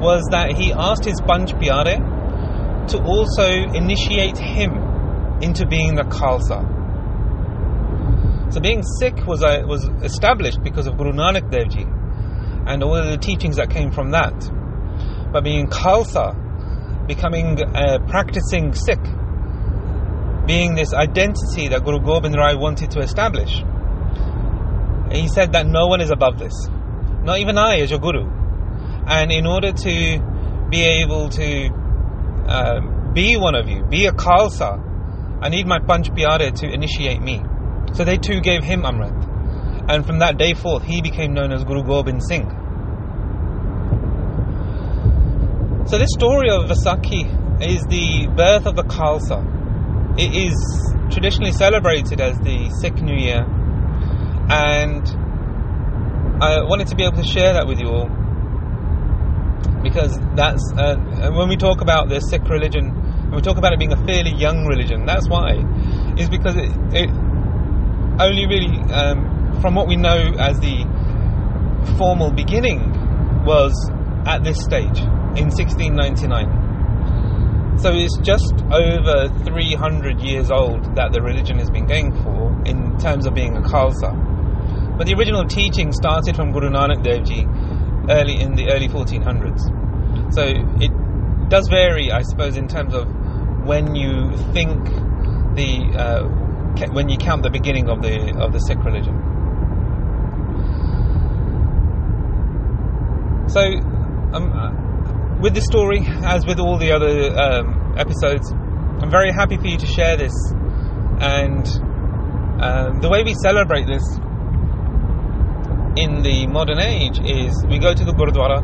was 0.00 0.22
that 0.30 0.52
he 0.52 0.72
asked 0.72 1.04
his 1.04 1.20
Pyare 1.58 1.96
to 2.88 3.02
also 3.02 3.48
initiate 3.74 4.38
him 4.38 4.70
into 5.40 5.66
being 5.66 5.94
the 5.94 6.02
Khalsa. 6.02 6.74
So 8.52 8.60
being 8.60 8.82
Sikh 8.82 9.26
was, 9.26 9.42
uh, 9.42 9.62
was 9.66 9.84
established 10.02 10.62
because 10.62 10.86
of 10.86 10.96
Guru 10.96 11.12
Nanak 11.12 11.50
Dev 11.50 11.68
Ji 11.68 11.84
and 12.66 12.82
all 12.82 12.94
the 12.94 13.18
teachings 13.18 13.56
that 13.56 13.70
came 13.70 13.90
from 13.90 14.12
that. 14.12 14.34
But 15.32 15.44
being 15.44 15.66
Khalsa 15.68 17.06
becoming 17.06 17.60
a 17.60 18.00
practicing 18.00 18.72
Sikh, 18.74 19.02
being 20.46 20.74
this 20.74 20.94
identity 20.94 21.68
that 21.68 21.84
Guru 21.84 22.00
Gobind 22.00 22.34
Rai 22.34 22.56
wanted 22.56 22.92
to 22.92 23.00
establish. 23.00 23.62
He 25.12 25.28
said 25.28 25.52
that 25.52 25.66
no 25.66 25.86
one 25.86 26.00
is 26.00 26.10
above 26.10 26.38
this, 26.38 26.68
not 27.22 27.38
even 27.38 27.58
I 27.58 27.80
as 27.80 27.90
your 27.90 28.00
Guru. 28.00 28.28
And 29.08 29.30
in 29.30 29.46
order 29.46 29.72
to 29.72 30.68
be 30.70 30.82
able 31.02 31.28
to 31.28 31.68
uh, 32.48 32.80
be 33.12 33.36
one 33.36 33.54
of 33.54 33.68
you, 33.68 33.84
be 33.84 34.06
a 34.06 34.12
Khalsa, 34.12 34.85
I 35.40 35.48
need 35.48 35.66
my 35.66 35.78
Panch 35.78 36.10
Pyare 36.10 36.52
to 36.60 36.66
initiate 36.72 37.20
me. 37.20 37.42
So 37.94 38.04
they 38.04 38.16
too 38.16 38.40
gave 38.40 38.64
him 38.64 38.82
Amrit. 38.82 39.14
And 39.88 40.04
from 40.04 40.18
that 40.18 40.36
day 40.38 40.54
forth, 40.54 40.82
he 40.82 41.00
became 41.02 41.34
known 41.34 41.52
as 41.52 41.64
Guru 41.64 41.82
Gobind 41.84 42.22
Singh. 42.22 42.48
So 45.86 45.98
this 45.98 46.10
story 46.10 46.50
of 46.50 46.68
Vaisakhi 46.68 47.62
is 47.62 47.82
the 47.86 48.26
birth 48.34 48.66
of 48.66 48.74
the 48.74 48.82
Khalsa. 48.82 50.18
It 50.18 50.34
is 50.34 50.54
traditionally 51.10 51.52
celebrated 51.52 52.20
as 52.20 52.38
the 52.40 52.70
Sikh 52.80 53.00
New 53.02 53.14
Year, 53.14 53.44
and 54.50 55.06
I 56.42 56.62
wanted 56.62 56.88
to 56.88 56.96
be 56.96 57.04
able 57.04 57.18
to 57.18 57.24
share 57.24 57.52
that 57.52 57.66
with 57.66 57.78
you 57.78 57.88
all. 57.88 58.08
because 59.82 60.18
that's 60.34 60.62
uh, 60.76 60.96
when 61.32 61.48
we 61.48 61.56
talk 61.56 61.80
about 61.80 62.08
the 62.08 62.20
Sikh 62.20 62.48
religion, 62.48 62.90
we 63.34 63.42
talk 63.42 63.58
about 63.58 63.72
it 63.72 63.78
being 63.78 63.92
a 63.92 64.06
fairly 64.06 64.32
young 64.32 64.66
religion, 64.66 65.04
that's 65.04 65.28
why, 65.28 65.56
is 66.16 66.28
because 66.28 66.56
it, 66.56 66.70
it 66.92 67.10
only 68.20 68.46
really, 68.46 68.78
um, 68.92 69.58
from 69.60 69.74
what 69.74 69.88
we 69.88 69.96
know 69.96 70.32
as 70.38 70.60
the 70.60 70.84
formal 71.98 72.30
beginning, 72.30 72.92
was 73.44 73.74
at 74.26 74.44
this 74.44 74.62
stage 74.62 74.98
in 75.38 75.50
1699. 75.50 77.78
So 77.78 77.92
it's 77.92 78.16
just 78.18 78.54
over 78.72 79.28
300 79.44 80.20
years 80.20 80.50
old 80.50 80.96
that 80.96 81.12
the 81.12 81.20
religion 81.20 81.58
has 81.58 81.70
been 81.70 81.86
going 81.86 82.12
for 82.22 82.50
in 82.64 82.96
terms 82.98 83.26
of 83.26 83.34
being 83.34 83.54
a 83.56 83.60
Khalsa. 83.60 84.96
But 84.96 85.06
the 85.06 85.14
original 85.14 85.44
teaching 85.44 85.92
started 85.92 86.36
from 86.36 86.52
Guru 86.52 86.70
Nanak 86.70 87.04
Dev 87.04 87.24
Ji 87.24 87.44
early 88.08 88.40
in 88.40 88.54
the 88.54 88.70
early 88.70 88.88
1400s. 88.88 89.60
So 90.32 90.42
it 90.80 90.90
does 91.48 91.68
vary, 91.68 92.10
I 92.10 92.22
suppose, 92.22 92.56
in 92.56 92.68
terms 92.68 92.94
of 92.94 93.06
when 93.64 93.94
you 93.94 94.36
think 94.52 94.84
the 95.56 95.70
uh, 95.96 96.92
when 96.92 97.08
you 97.08 97.16
count 97.16 97.42
the 97.42 97.50
beginning 97.50 97.88
of 97.88 98.02
the 98.02 98.36
of 98.38 98.52
the 98.52 98.58
Sikh 98.60 98.82
religion. 98.84 99.14
So, 103.48 103.60
um, 103.60 104.52
uh, 104.52 105.40
with 105.40 105.54
this 105.54 105.64
story, 105.64 106.00
as 106.04 106.44
with 106.46 106.58
all 106.58 106.78
the 106.78 106.92
other 106.92 107.32
um, 107.38 107.94
episodes, 107.96 108.50
I'm 108.52 109.10
very 109.10 109.32
happy 109.32 109.56
for 109.56 109.66
you 109.66 109.78
to 109.78 109.86
share 109.86 110.16
this. 110.16 110.34
And 111.20 111.66
um, 112.60 113.00
the 113.00 113.08
way 113.08 113.22
we 113.22 113.34
celebrate 113.34 113.86
this 113.86 114.02
in 115.96 116.22
the 116.22 116.46
modern 116.46 116.78
age 116.78 117.18
is 117.20 117.64
we 117.68 117.78
go 117.78 117.94
to 117.94 118.04
the 118.04 118.12
Gurdwara. 118.12 118.60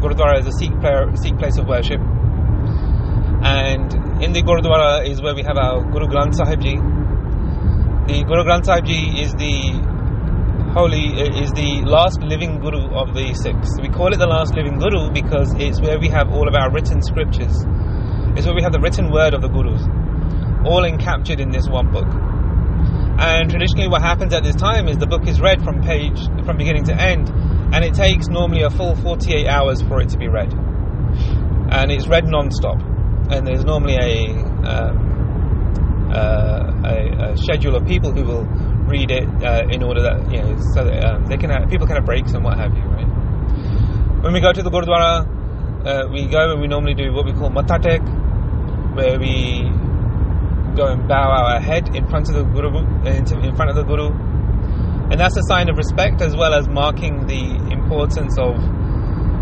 Gurdwara 0.00 0.38
is 0.38 0.46
a 0.46 0.52
Sikh, 0.52 0.78
prayer, 0.80 1.10
Sikh 1.16 1.38
place 1.38 1.58
of 1.58 1.66
worship. 1.66 2.00
And 3.42 4.22
in 4.22 4.32
the 4.32 4.42
Gurdwara 4.42 5.08
is 5.08 5.22
where 5.22 5.34
we 5.34 5.42
have 5.42 5.56
our 5.56 5.82
Guru 5.90 6.06
Granth 6.06 6.34
Sahib 6.34 6.60
Ji. 6.60 6.76
The 6.76 8.24
Guru 8.24 8.42
Granth 8.42 8.66
Sahib 8.66 8.84
Ji 8.86 9.22
is 9.22 9.32
the 9.34 9.78
holy 10.74 11.16
is 11.42 11.50
the 11.52 11.82
last 11.86 12.20
living 12.20 12.60
guru 12.60 12.90
of 12.94 13.14
the 13.14 13.32
Sikhs. 13.34 13.78
We 13.80 13.88
call 13.88 14.12
it 14.12 14.18
the 14.18 14.26
last 14.26 14.54
living 14.54 14.78
guru 14.78 15.10
because 15.10 15.54
it's 15.54 15.80
where 15.80 15.98
we 15.98 16.08
have 16.08 16.30
all 16.30 16.46
of 16.48 16.54
our 16.54 16.70
written 16.72 17.00
scriptures. 17.00 17.64
It's 18.36 18.46
where 18.46 18.54
we 18.54 18.62
have 18.62 18.72
the 18.72 18.80
written 18.80 19.10
word 19.10 19.34
of 19.34 19.42
the 19.42 19.48
gurus, 19.48 19.82
all 20.66 20.82
encaptured 20.84 21.40
in 21.40 21.50
this 21.50 21.68
one 21.68 21.90
book. 21.90 22.06
And 23.18 23.50
traditionally, 23.50 23.88
what 23.88 24.02
happens 24.02 24.34
at 24.34 24.42
this 24.42 24.54
time 24.54 24.88
is 24.88 24.98
the 24.98 25.06
book 25.06 25.26
is 25.26 25.40
read 25.40 25.62
from 25.62 25.82
page 25.82 26.18
from 26.44 26.56
beginning 26.56 26.84
to 26.84 26.94
end, 26.94 27.30
and 27.74 27.84
it 27.84 27.94
takes 27.94 28.28
normally 28.28 28.62
a 28.62 28.70
full 28.70 28.94
48 28.94 29.46
hours 29.46 29.82
for 29.82 30.00
it 30.00 30.10
to 30.10 30.18
be 30.18 30.28
read, 30.28 30.52
and 30.52 31.90
it's 31.90 32.06
read 32.06 32.26
non-stop. 32.26 32.78
And 33.30 33.46
there's 33.46 33.64
normally 33.64 33.96
a 33.96 34.32
um, 34.64 35.08
uh, 36.12 36.72
a, 36.84 37.32
a, 37.32 37.36
schedule 37.36 37.76
of 37.76 37.86
people 37.86 38.12
who 38.12 38.24
will 38.24 38.44
read 38.88 39.10
it 39.10 39.28
uh, 39.44 39.66
in 39.70 39.82
order 39.82 40.00
that 40.00 40.32
you 40.32 40.40
know 40.40 40.56
so 40.72 40.84
that 40.84 41.04
um, 41.04 41.26
they 41.26 41.36
can 41.36 41.50
have, 41.50 41.68
people 41.68 41.86
can 41.86 41.96
have 41.96 42.06
breaks 42.06 42.32
and 42.32 42.42
what 42.42 42.56
have 42.56 42.74
you, 42.74 42.82
right? 42.84 43.06
When 44.24 44.32
we 44.32 44.40
go 44.40 44.52
to 44.52 44.62
the 44.62 44.70
Gurdwara, 44.70 45.28
uh, 45.86 46.08
we 46.10 46.26
go 46.26 46.52
and 46.52 46.60
we 46.60 46.66
normally 46.66 46.94
do 46.94 47.12
what 47.12 47.26
we 47.26 47.32
call 47.32 47.50
matatek, 47.50 48.00
where 48.96 49.18
we 49.20 49.68
go 50.74 50.86
and 50.86 51.06
bow 51.06 51.28
our 51.30 51.60
head 51.60 51.94
in 51.94 52.08
front 52.08 52.28
of 52.30 52.34
the 52.36 52.44
guru, 52.44 52.78
in 53.04 53.54
front 53.54 53.70
of 53.70 53.76
the 53.76 53.84
guru, 53.84 54.08
and 55.10 55.20
that's 55.20 55.36
a 55.36 55.42
sign 55.42 55.68
of 55.68 55.76
respect 55.76 56.22
as 56.22 56.34
well 56.34 56.54
as 56.54 56.68
marking 56.68 57.26
the 57.26 57.72
importance 57.72 58.38
of 58.38 58.56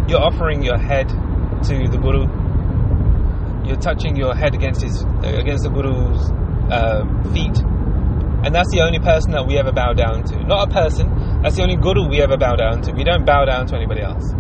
you're 0.09 0.21
offering 0.21 0.63
your 0.63 0.79
head 0.79 1.09
to 1.09 1.89
the 1.89 1.99
guru. 1.99 2.46
You're 3.67 3.77
touching 3.77 4.17
your 4.17 4.35
head 4.35 4.55
against 4.55 4.83
his 4.83 5.03
against 5.23 5.65
the 5.65 5.71
guru's 5.71 6.31
uh, 6.71 7.03
feet, 7.35 7.57
and 8.45 8.55
that's 8.55 8.71
the 8.71 8.81
only 8.83 8.99
person 8.99 9.33
that 9.33 9.47
we 9.47 9.59
ever 9.59 9.73
bow 9.73 9.93
down 9.93 10.25
to. 10.25 10.45
Not 10.45 10.69
a 10.69 10.73
person. 10.73 11.43
That's 11.43 11.57
the 11.57 11.63
only 11.63 11.77
guru 11.77 12.09
we 12.09 12.23
ever 12.23 12.37
bow 12.37 12.55
down 12.55 12.83
to. 12.83 12.93
We 12.93 13.05
don't 13.05 13.25
bow 13.25 13.45
down 13.45 13.67
to 13.69 13.77
anybody 13.77 14.03
else. 14.03 14.33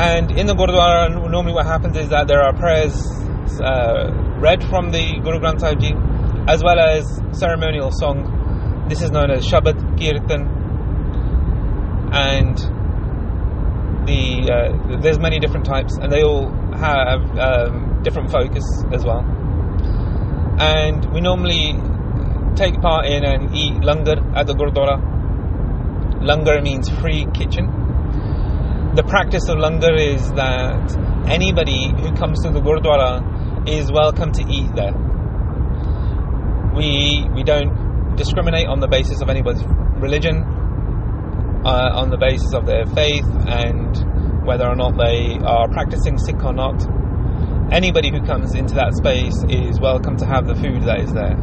And 0.00 0.30
in 0.30 0.46
the 0.46 0.54
Gurdwara, 0.54 1.10
normally 1.30 1.52
what 1.52 1.66
happens 1.66 1.96
is 1.96 2.08
that 2.08 2.26
there 2.28 2.40
are 2.40 2.54
prayers 2.54 2.96
uh, 3.60 4.10
read 4.38 4.64
from 4.64 4.90
the 4.90 5.20
Guru 5.22 5.38
Granth 5.40 5.60
Sahib 5.60 5.80
Ji, 5.80 5.92
as 6.48 6.62
well 6.64 6.78
as 6.80 7.04
ceremonial 7.32 7.90
song. 7.92 8.86
This 8.88 9.02
is 9.02 9.10
known 9.10 9.30
as 9.30 9.46
Shabad 9.46 9.98
Kirtan, 9.98 10.48
and 12.12 12.56
the 14.06 14.50
uh, 14.50 15.00
there's 15.00 15.18
many 15.18 15.38
different 15.38 15.66
types, 15.66 15.96
and 15.96 16.10
they 16.10 16.22
all 16.22 16.50
have 16.80 17.38
um, 17.38 18.02
different 18.02 18.30
focus 18.30 18.64
as 18.92 19.04
well. 19.04 19.22
And 20.58 21.12
we 21.12 21.20
normally 21.20 21.74
take 22.56 22.80
part 22.80 23.06
in 23.06 23.24
and 23.24 23.54
eat 23.54 23.74
langar 23.82 24.18
at 24.36 24.46
the 24.46 24.54
Gurdwara. 24.54 24.96
Langar 26.22 26.62
means 26.62 26.88
free 27.00 27.26
kitchen. 27.32 27.66
The 28.94 29.04
practice 29.04 29.48
of 29.48 29.58
langar 29.58 29.94
is 29.94 30.32
that 30.32 30.96
anybody 31.28 31.88
who 31.88 32.12
comes 32.16 32.42
to 32.42 32.50
the 32.50 32.60
Gurdwara 32.60 33.68
is 33.68 33.90
welcome 33.92 34.32
to 34.32 34.42
eat 34.42 34.74
there. 34.74 34.94
We 36.74 37.26
we 37.34 37.42
don't 37.42 38.16
discriminate 38.16 38.66
on 38.66 38.80
the 38.80 38.88
basis 38.88 39.20
of 39.22 39.28
anybody's 39.28 39.62
religion, 40.00 40.42
uh, 41.64 41.90
on 41.94 42.10
the 42.10 42.18
basis 42.18 42.52
of 42.52 42.66
their 42.66 42.84
faith, 42.86 43.26
and 43.46 43.96
whether 44.50 44.66
or 44.66 44.74
not 44.74 44.98
they 44.98 45.38
are 45.46 45.68
practicing 45.68 46.18
Sikh 46.18 46.42
or 46.42 46.52
not. 46.52 46.82
Anybody 47.70 48.10
who 48.10 48.20
comes 48.26 48.52
into 48.56 48.74
that 48.74 48.94
space 48.98 49.38
is 49.48 49.78
welcome 49.78 50.16
to 50.16 50.26
have 50.26 50.48
the 50.48 50.56
food 50.56 50.82
that 50.90 50.98
is 50.98 51.12
there. 51.12 51.38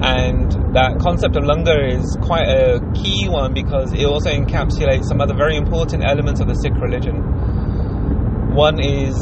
And 0.00 0.48
that 0.72 0.96
concept 0.98 1.36
of 1.36 1.44
langar 1.44 1.84
is 1.84 2.16
quite 2.22 2.48
a 2.48 2.80
key 2.96 3.28
one 3.28 3.52
because 3.52 3.92
it 3.92 4.02
also 4.06 4.30
encapsulates 4.30 5.04
some 5.04 5.20
other 5.20 5.36
very 5.36 5.58
important 5.58 6.02
elements 6.08 6.40
of 6.40 6.48
the 6.48 6.54
Sikh 6.54 6.72
religion. 6.80 7.20
One 8.56 8.80
is 8.80 9.12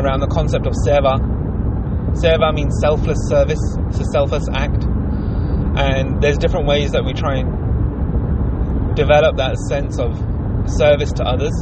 around 0.00 0.20
the 0.20 0.32
concept 0.32 0.64
of 0.64 0.72
seva. 0.80 1.20
Seva 2.16 2.54
means 2.54 2.72
selfless 2.80 3.20
service, 3.28 3.60
it's 3.92 4.00
a 4.00 4.08
selfless 4.16 4.48
act. 4.56 4.82
And 5.76 6.22
there's 6.22 6.38
different 6.38 6.66
ways 6.66 6.92
that 6.92 7.04
we 7.04 7.12
try 7.12 7.44
and 7.44 8.96
develop 8.96 9.36
that 9.36 9.58
sense 9.68 10.00
of 10.00 10.16
service 10.72 11.12
to 11.20 11.24
others. 11.24 11.52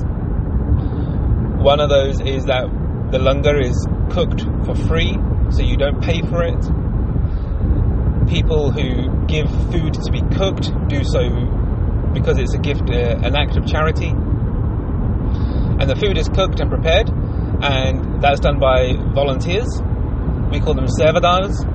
One 1.67 1.81
of 1.81 1.89
those 1.89 2.21
is 2.21 2.45
that 2.45 2.63
the 3.11 3.19
langar 3.19 3.59
is 3.61 3.75
cooked 4.15 4.43
for 4.65 4.77
free, 4.87 5.19
so 5.51 5.63
you 5.63 5.77
don't 5.77 6.01
pay 6.01 6.23
for 6.23 6.45
it. 6.45 6.63
People 8.29 8.71
who 8.71 9.27
give 9.27 9.51
food 9.73 9.95
to 9.95 10.13
be 10.13 10.23
cooked 10.39 10.71
do 10.87 11.03
so 11.03 11.27
because 12.15 12.39
it's 12.39 12.55
a 12.55 12.59
gift, 12.59 12.89
uh, 12.89 13.19
an 13.19 13.35
act 13.35 13.57
of 13.57 13.67
charity. 13.67 14.11
And 15.81 15.91
the 15.91 15.97
food 15.97 16.17
is 16.17 16.29
cooked 16.29 16.61
and 16.61 16.71
prepared, 16.71 17.11
and 17.11 18.23
that's 18.23 18.39
done 18.39 18.61
by 18.61 18.95
volunteers. 19.13 19.67
We 20.53 20.61
call 20.61 20.75
them 20.75 20.87
sevadars. 20.87 21.67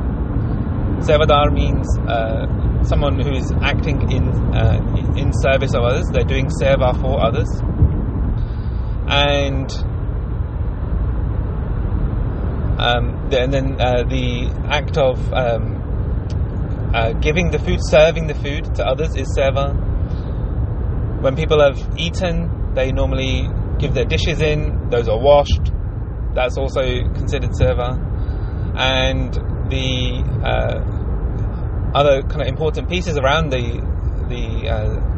Sevadar 1.03 1.51
means 1.51 1.85
uh, 2.07 2.47
someone 2.83 3.19
who 3.19 3.33
is 3.33 3.51
acting 3.61 4.09
in 4.09 4.29
uh, 4.55 4.79
in 5.17 5.33
service 5.33 5.73
of 5.73 5.83
others. 5.83 6.07
They're 6.13 6.23
doing 6.23 6.47
seva 6.47 6.95
for 7.01 7.19
others, 7.21 7.49
and 9.11 9.69
um, 12.79 13.29
and 13.31 13.53
then 13.53 13.79
uh, 13.79 14.03
the 14.07 14.49
act 14.69 14.97
of 14.97 15.19
um, 15.33 16.91
uh, 16.95 17.11
giving 17.13 17.51
the 17.51 17.59
food, 17.59 17.79
serving 17.81 18.27
the 18.27 18.33
food 18.35 18.73
to 18.75 18.85
others 18.85 19.15
is 19.15 19.27
seva. 19.37 19.75
When 21.21 21.35
people 21.35 21.61
have 21.61 21.77
eaten, 21.99 22.73
they 22.73 22.91
normally 22.91 23.47
give 23.79 23.93
their 23.93 24.05
dishes 24.05 24.41
in, 24.41 24.89
those 24.89 25.07
are 25.09 25.19
washed, 25.19 25.71
that's 26.33 26.57
also 26.57 26.81
considered 27.13 27.51
seva. 27.51 27.99
And 28.77 29.33
the 29.69 30.23
uh, 30.41 31.93
other 31.93 32.21
kind 32.23 32.41
of 32.41 32.47
important 32.47 32.89
pieces 32.89 33.17
around 33.17 33.51
the 33.51 33.91
the 34.29 35.10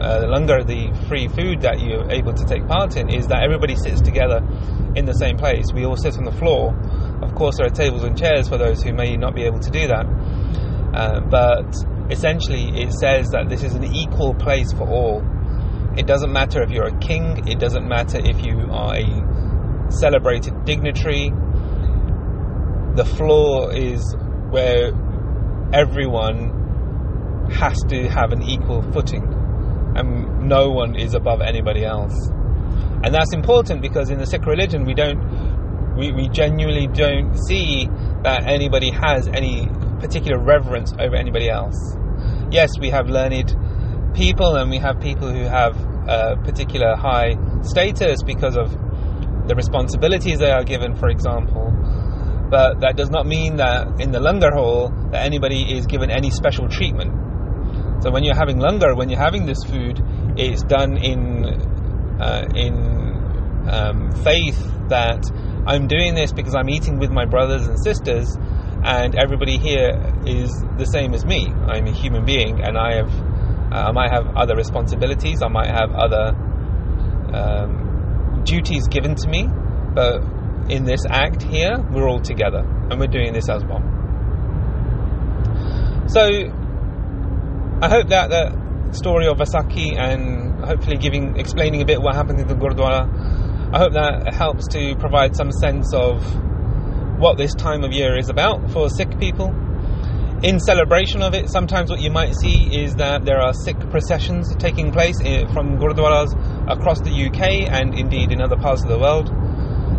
uh, 0.00 0.26
langar, 0.26 0.64
the 0.66 0.90
free 1.08 1.28
food 1.28 1.60
that 1.62 1.80
you're 1.80 2.10
able 2.10 2.32
to 2.32 2.44
take 2.44 2.66
part 2.66 2.96
in, 2.96 3.08
is 3.08 3.26
that 3.28 3.42
everybody 3.42 3.76
sits 3.76 4.00
together 4.00 4.40
in 4.96 5.04
the 5.04 5.14
same 5.14 5.36
place. 5.36 5.66
We 5.72 5.84
all 5.84 5.96
sit 5.96 6.16
on 6.16 6.24
the 6.24 6.32
floor. 6.32 6.74
Of 7.22 7.34
course, 7.34 7.58
there 7.58 7.66
are 7.66 7.70
tables 7.70 8.04
and 8.04 8.18
chairs 8.18 8.48
for 8.48 8.58
those 8.58 8.82
who 8.82 8.92
may 8.92 9.16
not 9.16 9.34
be 9.34 9.42
able 9.42 9.60
to 9.60 9.70
do 9.70 9.86
that. 9.86 10.06
Uh, 10.94 11.20
but 11.20 11.74
essentially, 12.10 12.82
it 12.82 12.92
says 12.92 13.28
that 13.30 13.48
this 13.48 13.62
is 13.62 13.74
an 13.74 13.84
equal 13.84 14.34
place 14.34 14.72
for 14.72 14.88
all. 14.88 15.22
It 15.96 16.06
doesn't 16.06 16.32
matter 16.32 16.62
if 16.62 16.70
you're 16.70 16.88
a 16.88 16.98
king, 16.98 17.46
it 17.48 17.58
doesn't 17.58 17.86
matter 17.86 18.18
if 18.18 18.44
you 18.44 18.68
are 18.70 18.96
a 18.96 19.90
celebrated 19.92 20.64
dignitary. 20.64 21.30
The 22.94 23.04
floor 23.04 23.72
is 23.74 24.16
where 24.50 24.92
everyone 25.72 27.48
has 27.50 27.82
to 27.88 28.08
have 28.08 28.32
an 28.32 28.42
equal 28.42 28.82
footing, 28.92 29.22
and 30.00 30.48
no 30.48 30.70
one 30.70 30.96
is 30.96 31.14
above 31.14 31.40
anybody 31.40 31.84
else. 31.84 32.30
and 33.02 33.14
that's 33.14 33.32
important 33.32 33.80
because 33.80 34.10
in 34.10 34.18
the 34.18 34.26
Sikh 34.26 34.44
religion 34.44 34.84
we 34.84 34.92
don't, 34.94 35.96
we, 35.96 36.12
we 36.12 36.28
genuinely 36.28 36.86
don't 36.86 37.34
see 37.48 37.88
that 38.22 38.46
anybody 38.46 38.90
has 38.90 39.26
any 39.28 39.68
particular 40.00 40.38
reverence 40.38 40.92
over 40.98 41.16
anybody 41.16 41.48
else. 41.48 41.96
Yes, 42.50 42.70
we 42.78 42.90
have 42.90 43.08
learned 43.08 43.54
people 44.14 44.56
and 44.56 44.70
we 44.70 44.78
have 44.78 45.00
people 45.00 45.30
who 45.32 45.44
have 45.44 45.76
a 46.08 46.36
particular 46.44 46.96
high 46.96 47.36
status 47.62 48.22
because 48.22 48.56
of 48.56 48.70
the 49.48 49.54
responsibilities 49.54 50.38
they 50.38 50.50
are 50.50 50.64
given, 50.64 50.94
for 50.96 51.08
example. 51.08 51.72
But 52.50 52.80
that 52.80 52.96
does 52.96 53.10
not 53.10 53.26
mean 53.26 53.56
that 53.56 54.00
in 54.00 54.10
the 54.10 54.18
langar 54.20 54.52
hall 54.52 54.90
that 55.12 55.24
anybody 55.24 55.76
is 55.76 55.86
given 55.86 56.10
any 56.10 56.30
special 56.30 56.68
treatment. 56.68 57.12
So 58.02 58.10
when 58.10 58.24
you're 58.24 58.36
having 58.36 58.58
langar, 58.58 58.96
when 58.96 59.10
you're 59.10 59.20
having 59.20 59.44
this 59.46 59.62
food, 59.64 60.00
it's 60.36 60.62
done 60.62 60.96
in 60.96 61.44
uh, 62.20 62.48
in 62.54 62.74
um, 63.68 64.10
faith 64.24 64.58
that 64.88 65.24
I'm 65.66 65.86
doing 65.86 66.14
this 66.14 66.32
because 66.32 66.54
I'm 66.54 66.68
eating 66.70 66.98
with 66.98 67.10
my 67.10 67.26
brothers 67.26 67.66
and 67.66 67.78
sisters, 67.82 68.36
and 68.82 69.14
everybody 69.14 69.58
here 69.58 69.92
is 70.24 70.50
the 70.78 70.86
same 70.86 71.12
as 71.14 71.24
me. 71.24 71.48
I'm 71.68 71.86
a 71.86 71.92
human 71.92 72.24
being, 72.24 72.62
and 72.62 72.78
I 72.78 72.94
have 72.96 73.10
uh, 73.72 73.88
I 73.88 73.92
might 73.92 74.10
have 74.10 74.34
other 74.36 74.56
responsibilities. 74.56 75.42
I 75.42 75.48
might 75.48 75.68
have 75.68 75.92
other 75.92 76.34
um, 77.34 78.42
duties 78.44 78.88
given 78.88 79.14
to 79.14 79.28
me, 79.28 79.46
but 79.94 80.22
in 80.70 80.84
this 80.84 81.04
act 81.08 81.42
here, 81.42 81.76
we're 81.92 82.08
all 82.08 82.20
together, 82.20 82.60
and 82.90 82.98
we're 82.98 83.06
doing 83.06 83.32
this 83.32 83.48
as 83.48 83.64
one. 83.64 83.98
So, 86.08 86.28
I 87.82 87.88
hope 87.88 88.08
that 88.08 88.30
the 88.30 88.92
story 88.92 89.26
of 89.26 89.38
Vaisakhi 89.38 89.96
and 89.98 90.64
hopefully 90.64 90.98
giving, 90.98 91.36
explaining 91.38 91.82
a 91.82 91.84
bit 91.84 92.00
what 92.00 92.14
happened 92.14 92.40
in 92.40 92.48
the 92.48 92.54
Gurdwara, 92.54 93.08
I 93.72 93.78
hope 93.78 93.92
that 93.92 94.34
helps 94.34 94.66
to 94.68 94.96
provide 94.96 95.36
some 95.36 95.52
sense 95.52 95.94
of 95.94 96.22
what 97.18 97.38
this 97.38 97.54
time 97.54 97.84
of 97.84 97.92
year 97.92 98.18
is 98.18 98.28
about 98.28 98.70
for 98.70 98.88
Sikh 98.88 99.18
people 99.18 99.54
in 100.42 100.58
celebration 100.58 101.20
of 101.20 101.34
it, 101.34 101.50
sometimes 101.50 101.90
what 101.90 102.00
you 102.00 102.10
might 102.10 102.34
see 102.34 102.64
is 102.72 102.94
that 102.94 103.26
there 103.26 103.40
are 103.40 103.52
Sikh 103.52 103.78
processions 103.90 104.54
taking 104.56 104.90
place 104.90 105.20
eh, 105.22 105.44
from 105.52 105.76
Gurdwaras 105.76 106.32
across 106.66 107.00
the 107.00 107.10
UK 107.10 107.68
and 107.70 107.94
indeed 107.94 108.32
in 108.32 108.40
other 108.40 108.56
parts 108.56 108.82
of 108.82 108.88
the 108.88 108.98
world. 108.98 109.28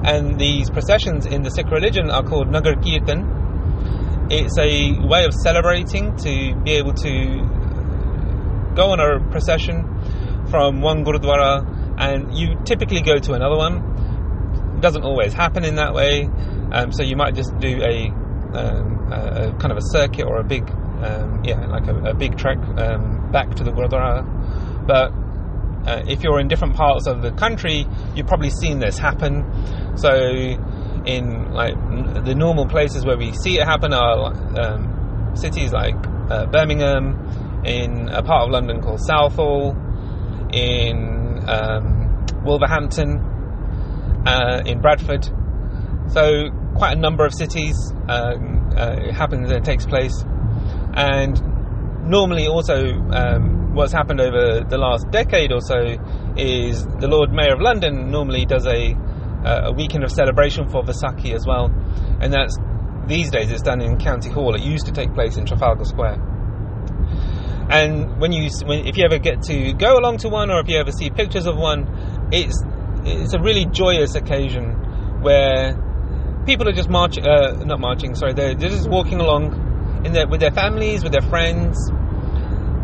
And 0.03 0.39
these 0.39 0.69
processions 0.71 1.27
in 1.27 1.43
the 1.43 1.51
Sikh 1.51 1.69
religion 1.69 2.09
are 2.09 2.23
called 2.23 2.49
Nagar 2.49 2.73
Kirtan. 2.73 4.27
It's 4.31 4.57
a 4.57 4.97
way 5.05 5.25
of 5.25 5.33
celebrating 5.43 6.15
to 6.17 6.55
be 6.63 6.71
able 6.71 6.93
to 6.93 7.60
go 8.75 8.91
on 8.91 8.99
a 8.99 9.19
procession 9.31 9.83
from 10.49 10.81
one 10.81 11.05
Gurdwara 11.05 11.97
and 11.97 12.35
you 12.35 12.57
typically 12.65 13.01
go 13.01 13.17
to 13.17 13.33
another 13.33 13.57
one. 13.57 14.75
It 14.77 14.81
doesn't 14.81 15.03
always 15.03 15.33
happen 15.33 15.63
in 15.63 15.75
that 15.75 15.93
way, 15.93 16.27
um, 16.71 16.91
so 16.91 17.03
you 17.03 17.15
might 17.15 17.35
just 17.35 17.57
do 17.59 17.81
a 17.81 18.07
um, 18.53 19.11
a, 19.11 19.55
kind 19.59 19.71
of 19.71 19.77
a 19.77 19.81
circuit 19.91 20.25
or 20.25 20.39
a 20.39 20.43
big, 20.43 20.69
um, 20.69 21.41
yeah, 21.43 21.65
like 21.67 21.87
a, 21.87 21.95
a 22.11 22.13
big 22.13 22.37
trek 22.37 22.57
um, 22.57 23.31
back 23.31 23.55
to 23.55 23.63
the 23.63 23.71
Gurdwara. 23.71 24.25
But 24.85 25.11
uh, 25.87 26.03
if 26.07 26.23
you're 26.23 26.39
in 26.39 26.47
different 26.47 26.75
parts 26.75 27.07
of 27.07 27.21
the 27.21 27.31
country, 27.31 27.85
you've 28.15 28.27
probably 28.27 28.49
seen 28.49 28.79
this 28.79 28.97
happen. 28.97 29.97
So, 29.97 30.11
in 31.05 31.51
like 31.51 31.73
the 32.25 32.35
normal 32.35 32.67
places 32.67 33.05
where 33.05 33.17
we 33.17 33.33
see 33.33 33.57
it 33.57 33.65
happen 33.65 33.93
are 33.93 34.33
um, 34.59 35.31
cities 35.35 35.71
like 35.73 35.95
uh, 36.29 36.45
Birmingham, 36.47 37.50
in 37.63 38.09
a 38.09 38.23
part 38.23 38.43
of 38.43 38.49
London 38.49 38.81
called 38.81 38.99
Southall, 39.01 39.75
in 40.53 41.39
um, 41.47 42.25
Wolverhampton, 42.43 43.19
uh, 44.25 44.61
in 44.65 44.81
Bradford. 44.81 45.25
So, 46.09 46.49
quite 46.75 46.97
a 46.97 46.99
number 46.99 47.25
of 47.25 47.33
cities. 47.33 47.75
Um, 48.07 48.71
uh, 48.75 48.95
it 48.97 49.13
happens 49.13 49.49
and 49.49 49.57
it 49.57 49.63
takes 49.63 49.85
place. 49.85 50.23
And 50.93 51.39
normally, 52.07 52.47
also, 52.47 52.75
um, 52.75 53.73
what's 53.73 53.93
happened 53.93 54.19
over 54.19 54.65
the 54.67 54.77
last 54.77 55.09
decade 55.11 55.51
or 55.51 55.61
so 55.61 55.95
is 56.35 56.85
the 56.99 57.07
Lord 57.07 57.31
Mayor 57.31 57.53
of 57.53 57.61
London 57.61 58.11
normally 58.11 58.45
does 58.45 58.65
a 58.65 58.95
uh, 59.45 59.69
a 59.69 59.71
weekend 59.73 60.03
of 60.03 60.11
celebration 60.11 60.69
for 60.69 60.83
Vaisakhi 60.83 61.33
as 61.33 61.47
well, 61.47 61.65
and 62.21 62.31
that's 62.31 62.55
these 63.07 63.31
days 63.31 63.51
it's 63.51 63.63
done 63.63 63.81
in 63.81 63.97
County 63.97 64.29
Hall. 64.29 64.53
It 64.53 64.61
used 64.61 64.85
to 64.85 64.91
take 64.91 65.13
place 65.13 65.37
in 65.37 65.45
Trafalgar 65.45 65.85
Square. 65.85 66.30
And 67.71 68.19
when 68.19 68.33
you, 68.33 68.49
when, 68.65 68.85
if 68.85 68.97
you 68.97 69.05
ever 69.05 69.17
get 69.17 69.43
to 69.43 69.71
go 69.71 69.97
along 69.97 70.17
to 70.17 70.29
one, 70.29 70.51
or 70.51 70.59
if 70.59 70.67
you 70.67 70.77
ever 70.77 70.91
see 70.91 71.09
pictures 71.09 71.45
of 71.45 71.55
one, 71.55 71.87
it's 72.31 72.61
it's 73.05 73.33
a 73.33 73.39
really 73.39 73.65
joyous 73.65 74.15
occasion 74.15 75.21
where 75.21 75.73
people 76.45 76.67
are 76.67 76.73
just 76.73 76.89
marching, 76.89 77.25
uh, 77.25 77.63
not 77.63 77.79
marching, 77.79 78.13
sorry, 78.13 78.33
they're, 78.33 78.55
they're 78.55 78.69
just 78.69 78.89
walking 78.89 79.19
along 79.19 80.03
in 80.05 80.11
their, 80.13 80.27
with 80.27 80.39
their 80.39 80.51
families, 80.51 81.01
with 81.01 81.13
their 81.13 81.27
friends. 81.29 81.77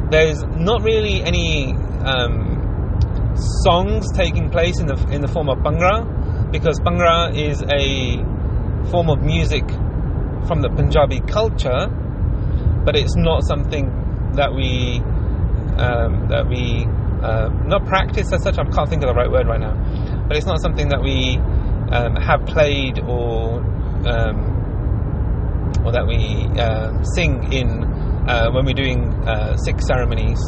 There's 0.09 0.41
not 0.43 0.81
really 0.83 1.21
any 1.21 1.73
um, 2.05 3.35
songs 3.63 4.11
taking 4.13 4.49
place 4.49 4.79
in 4.79 4.87
the 4.87 4.95
in 5.11 5.21
the 5.21 5.27
form 5.27 5.49
of 5.49 5.57
bhangra, 5.57 6.51
because 6.51 6.79
bhangra 6.79 7.35
is 7.35 7.61
a 7.61 8.23
form 8.89 9.09
of 9.09 9.21
music 9.21 9.67
from 10.47 10.61
the 10.61 10.69
Punjabi 10.69 11.19
culture, 11.27 11.87
but 12.85 12.95
it's 12.95 13.17
not 13.17 13.43
something 13.43 14.06
that 14.37 14.53
we 14.53 15.01
um, 15.77 16.27
that 16.29 16.47
we 16.47 16.85
uh, 17.21 17.49
not 17.65 17.85
practice 17.85 18.31
as 18.31 18.41
such. 18.43 18.57
I 18.57 18.63
can't 18.63 18.89
think 18.89 19.03
of 19.03 19.09
the 19.09 19.13
right 19.13 19.29
word 19.29 19.47
right 19.47 19.59
now, 19.59 19.75
but 20.27 20.37
it's 20.37 20.45
not 20.45 20.61
something 20.61 20.89
that 20.89 21.01
we 21.01 21.37
um, 21.91 22.15
have 22.15 22.45
played 22.45 22.99
or 22.99 23.59
um, 24.07 24.57
or 25.83 25.91
that 25.91 26.07
we 26.07 26.47
uh, 26.59 27.03
sing 27.15 27.51
in 27.51 27.83
uh, 28.27 28.49
when 28.51 28.65
we're 28.65 28.73
doing 28.73 29.13
uh, 29.27 29.57
Sikh 29.57 29.81
ceremonies, 29.81 30.39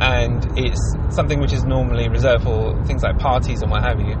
and 0.00 0.46
it's 0.58 0.80
something 1.10 1.40
which 1.40 1.52
is 1.52 1.64
normally 1.64 2.08
reserved 2.08 2.44
for 2.44 2.84
things 2.86 3.02
like 3.02 3.18
parties 3.18 3.62
and 3.62 3.70
what 3.70 3.82
have 3.82 4.00
you. 4.00 4.14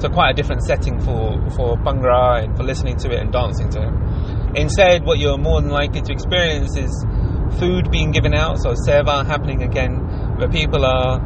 So 0.00 0.08
quite 0.08 0.30
a 0.30 0.34
different 0.34 0.62
setting 0.64 1.00
for 1.00 1.38
for 1.50 1.76
bhangra 1.76 2.44
and 2.44 2.56
for 2.56 2.62
listening 2.64 2.96
to 2.98 3.10
it 3.12 3.20
and 3.20 3.32
dancing 3.32 3.70
to 3.70 3.82
it. 3.82 4.58
Instead, 4.60 5.04
what 5.04 5.18
you're 5.18 5.38
more 5.38 5.60
than 5.60 5.70
likely 5.70 6.02
to 6.02 6.12
experience 6.12 6.76
is 6.76 6.90
food 7.58 7.90
being 7.90 8.10
given 8.10 8.34
out, 8.34 8.58
so 8.58 8.74
seva 8.86 9.24
happening 9.24 9.62
again, 9.62 9.98
where 10.38 10.48
people 10.48 10.84
are 10.84 11.20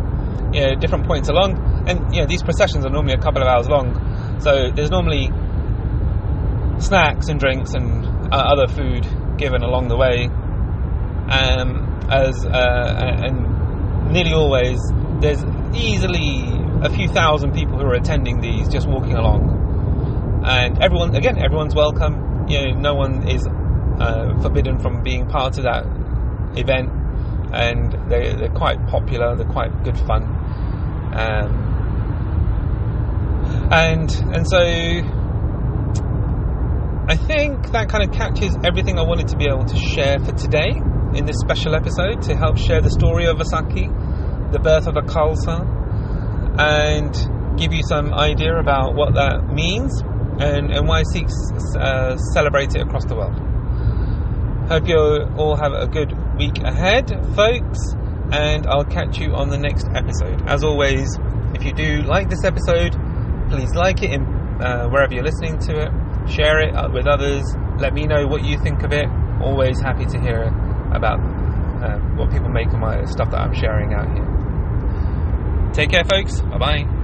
you 0.52 0.61
know, 0.61 0.74
different 0.76 1.07
points 1.07 1.28
along, 1.28 1.85
and 1.88 2.14
you 2.14 2.20
know 2.20 2.26
these 2.26 2.42
processions 2.42 2.85
are 2.85 2.90
normally 2.90 3.14
a 3.14 3.18
couple 3.18 3.42
of 3.42 3.48
hours 3.48 3.68
long. 3.68 4.38
So 4.40 4.70
there's 4.70 4.90
normally 4.90 5.31
snacks 6.81 7.28
and 7.28 7.40
drinks 7.40 7.74
and 7.74 8.07
uh, 8.33 8.37
other 8.37 8.66
food 8.68 9.07
given 9.37 9.62
along 9.62 9.88
the 9.88 9.96
way, 9.96 10.26
um, 11.31 12.09
as 12.11 12.44
uh, 12.44 13.24
and 13.24 14.12
nearly 14.12 14.33
always 14.33 14.78
there's 15.20 15.44
easily 15.74 16.44
a 16.83 16.90
few 16.90 17.09
thousand 17.09 17.52
people 17.52 17.78
who 17.78 17.85
are 17.85 17.94
attending 17.94 18.40
these 18.40 18.68
just 18.68 18.88
walking 18.88 19.14
along, 19.14 20.42
and 20.44 20.83
everyone 20.83 21.14
again 21.14 21.38
everyone's 21.38 21.74
welcome. 21.74 22.46
You 22.48 22.72
know, 22.72 22.81
no 22.81 22.94
one 22.94 23.28
is 23.28 23.46
uh, 23.46 24.40
forbidden 24.40 24.78
from 24.78 25.02
being 25.02 25.26
part 25.26 25.59
of 25.59 25.64
that 25.64 25.85
event, 26.56 26.90
and 27.52 27.92
they, 28.11 28.34
they're 28.34 28.48
quite 28.50 28.87
popular. 28.88 29.37
They're 29.37 29.46
quite 29.46 29.84
good 29.84 29.98
fun. 29.98 30.22
Um, 31.14 31.68
and 33.70 34.11
and 34.34 34.48
so 34.48 34.58
I 37.11 37.16
think 37.16 37.72
that 37.72 37.88
kind 37.88 38.04
of 38.08 38.14
catches 38.14 38.56
everything 38.64 38.98
I 38.98 39.02
wanted 39.02 39.28
to 39.28 39.37
be 39.37 39.46
able 39.46 39.64
to 39.64 39.76
share 39.76 40.18
for 40.18 40.32
today 40.32 40.72
in 41.14 41.24
this 41.24 41.37
special 41.38 41.74
episode 41.74 42.22
to 42.22 42.37
help 42.37 42.58
share 42.58 42.82
the 42.82 42.90
story 42.90 43.26
of 43.26 43.38
Vaisakhi, 43.38 44.52
the 44.52 44.58
birth 44.58 44.87
of 44.87 44.96
a 44.96 45.02
Khalsa, 45.02 45.64
and 46.58 47.58
give 47.58 47.72
you 47.72 47.82
some 47.82 48.12
idea 48.12 48.54
about 48.56 48.94
what 48.94 49.14
that 49.14 49.48
means 49.52 50.02
and, 50.38 50.70
and 50.70 50.87
why 50.87 51.02
Sikhs 51.02 51.34
uh, 51.76 52.16
celebrate 52.34 52.74
it 52.74 52.82
across 52.82 53.04
the 53.06 53.14
world. 53.14 53.37
Hope 54.68 54.87
you 54.87 54.98
all 55.37 55.56
have 55.56 55.72
a 55.72 55.87
good 55.87 56.12
week 56.38 56.59
ahead, 56.59 57.11
folks, 57.35 57.79
and 58.33 58.66
I'll 58.66 58.85
catch 58.85 59.18
you 59.18 59.35
on 59.35 59.48
the 59.48 59.59
next 59.59 59.87
episode. 59.94 60.40
As 60.46 60.62
always, 60.62 61.18
if 61.55 61.64
you 61.64 61.72
do 61.72 62.03
like 62.03 62.31
this 62.31 62.44
episode, 62.44 62.92
please 63.51 63.74
like 63.74 64.03
it 64.03 64.12
in, 64.12 64.22
uh, 64.22 64.88
wherever 64.88 65.12
you're 65.12 65.24
listening 65.24 65.59
to 65.61 65.83
it. 65.83 66.31
Share 66.31 66.61
it 66.61 66.92
with 66.92 67.07
others. 67.07 67.42
Let 67.79 67.92
me 67.94 68.07
know 68.07 68.27
what 68.27 68.44
you 68.44 68.59
think 68.59 68.83
of 68.83 68.92
it. 68.92 69.07
Always 69.42 69.81
happy 69.81 70.07
to 70.07 70.20
hear 70.20 70.44
about 70.92 71.18
uh, 71.83 71.98
what 72.16 72.31
people 72.31 72.48
make 72.48 72.68
of 72.68 72.79
my 72.79 73.05
stuff 73.05 73.31
that 73.31 73.40
I'm 73.40 73.55
sharing 73.55 73.94
out 73.94 74.09
here. 74.12 75.72
Take 75.72 75.90
care, 75.90 76.05
folks. 76.05 76.40
Bye 76.40 76.59
bye. 76.59 76.97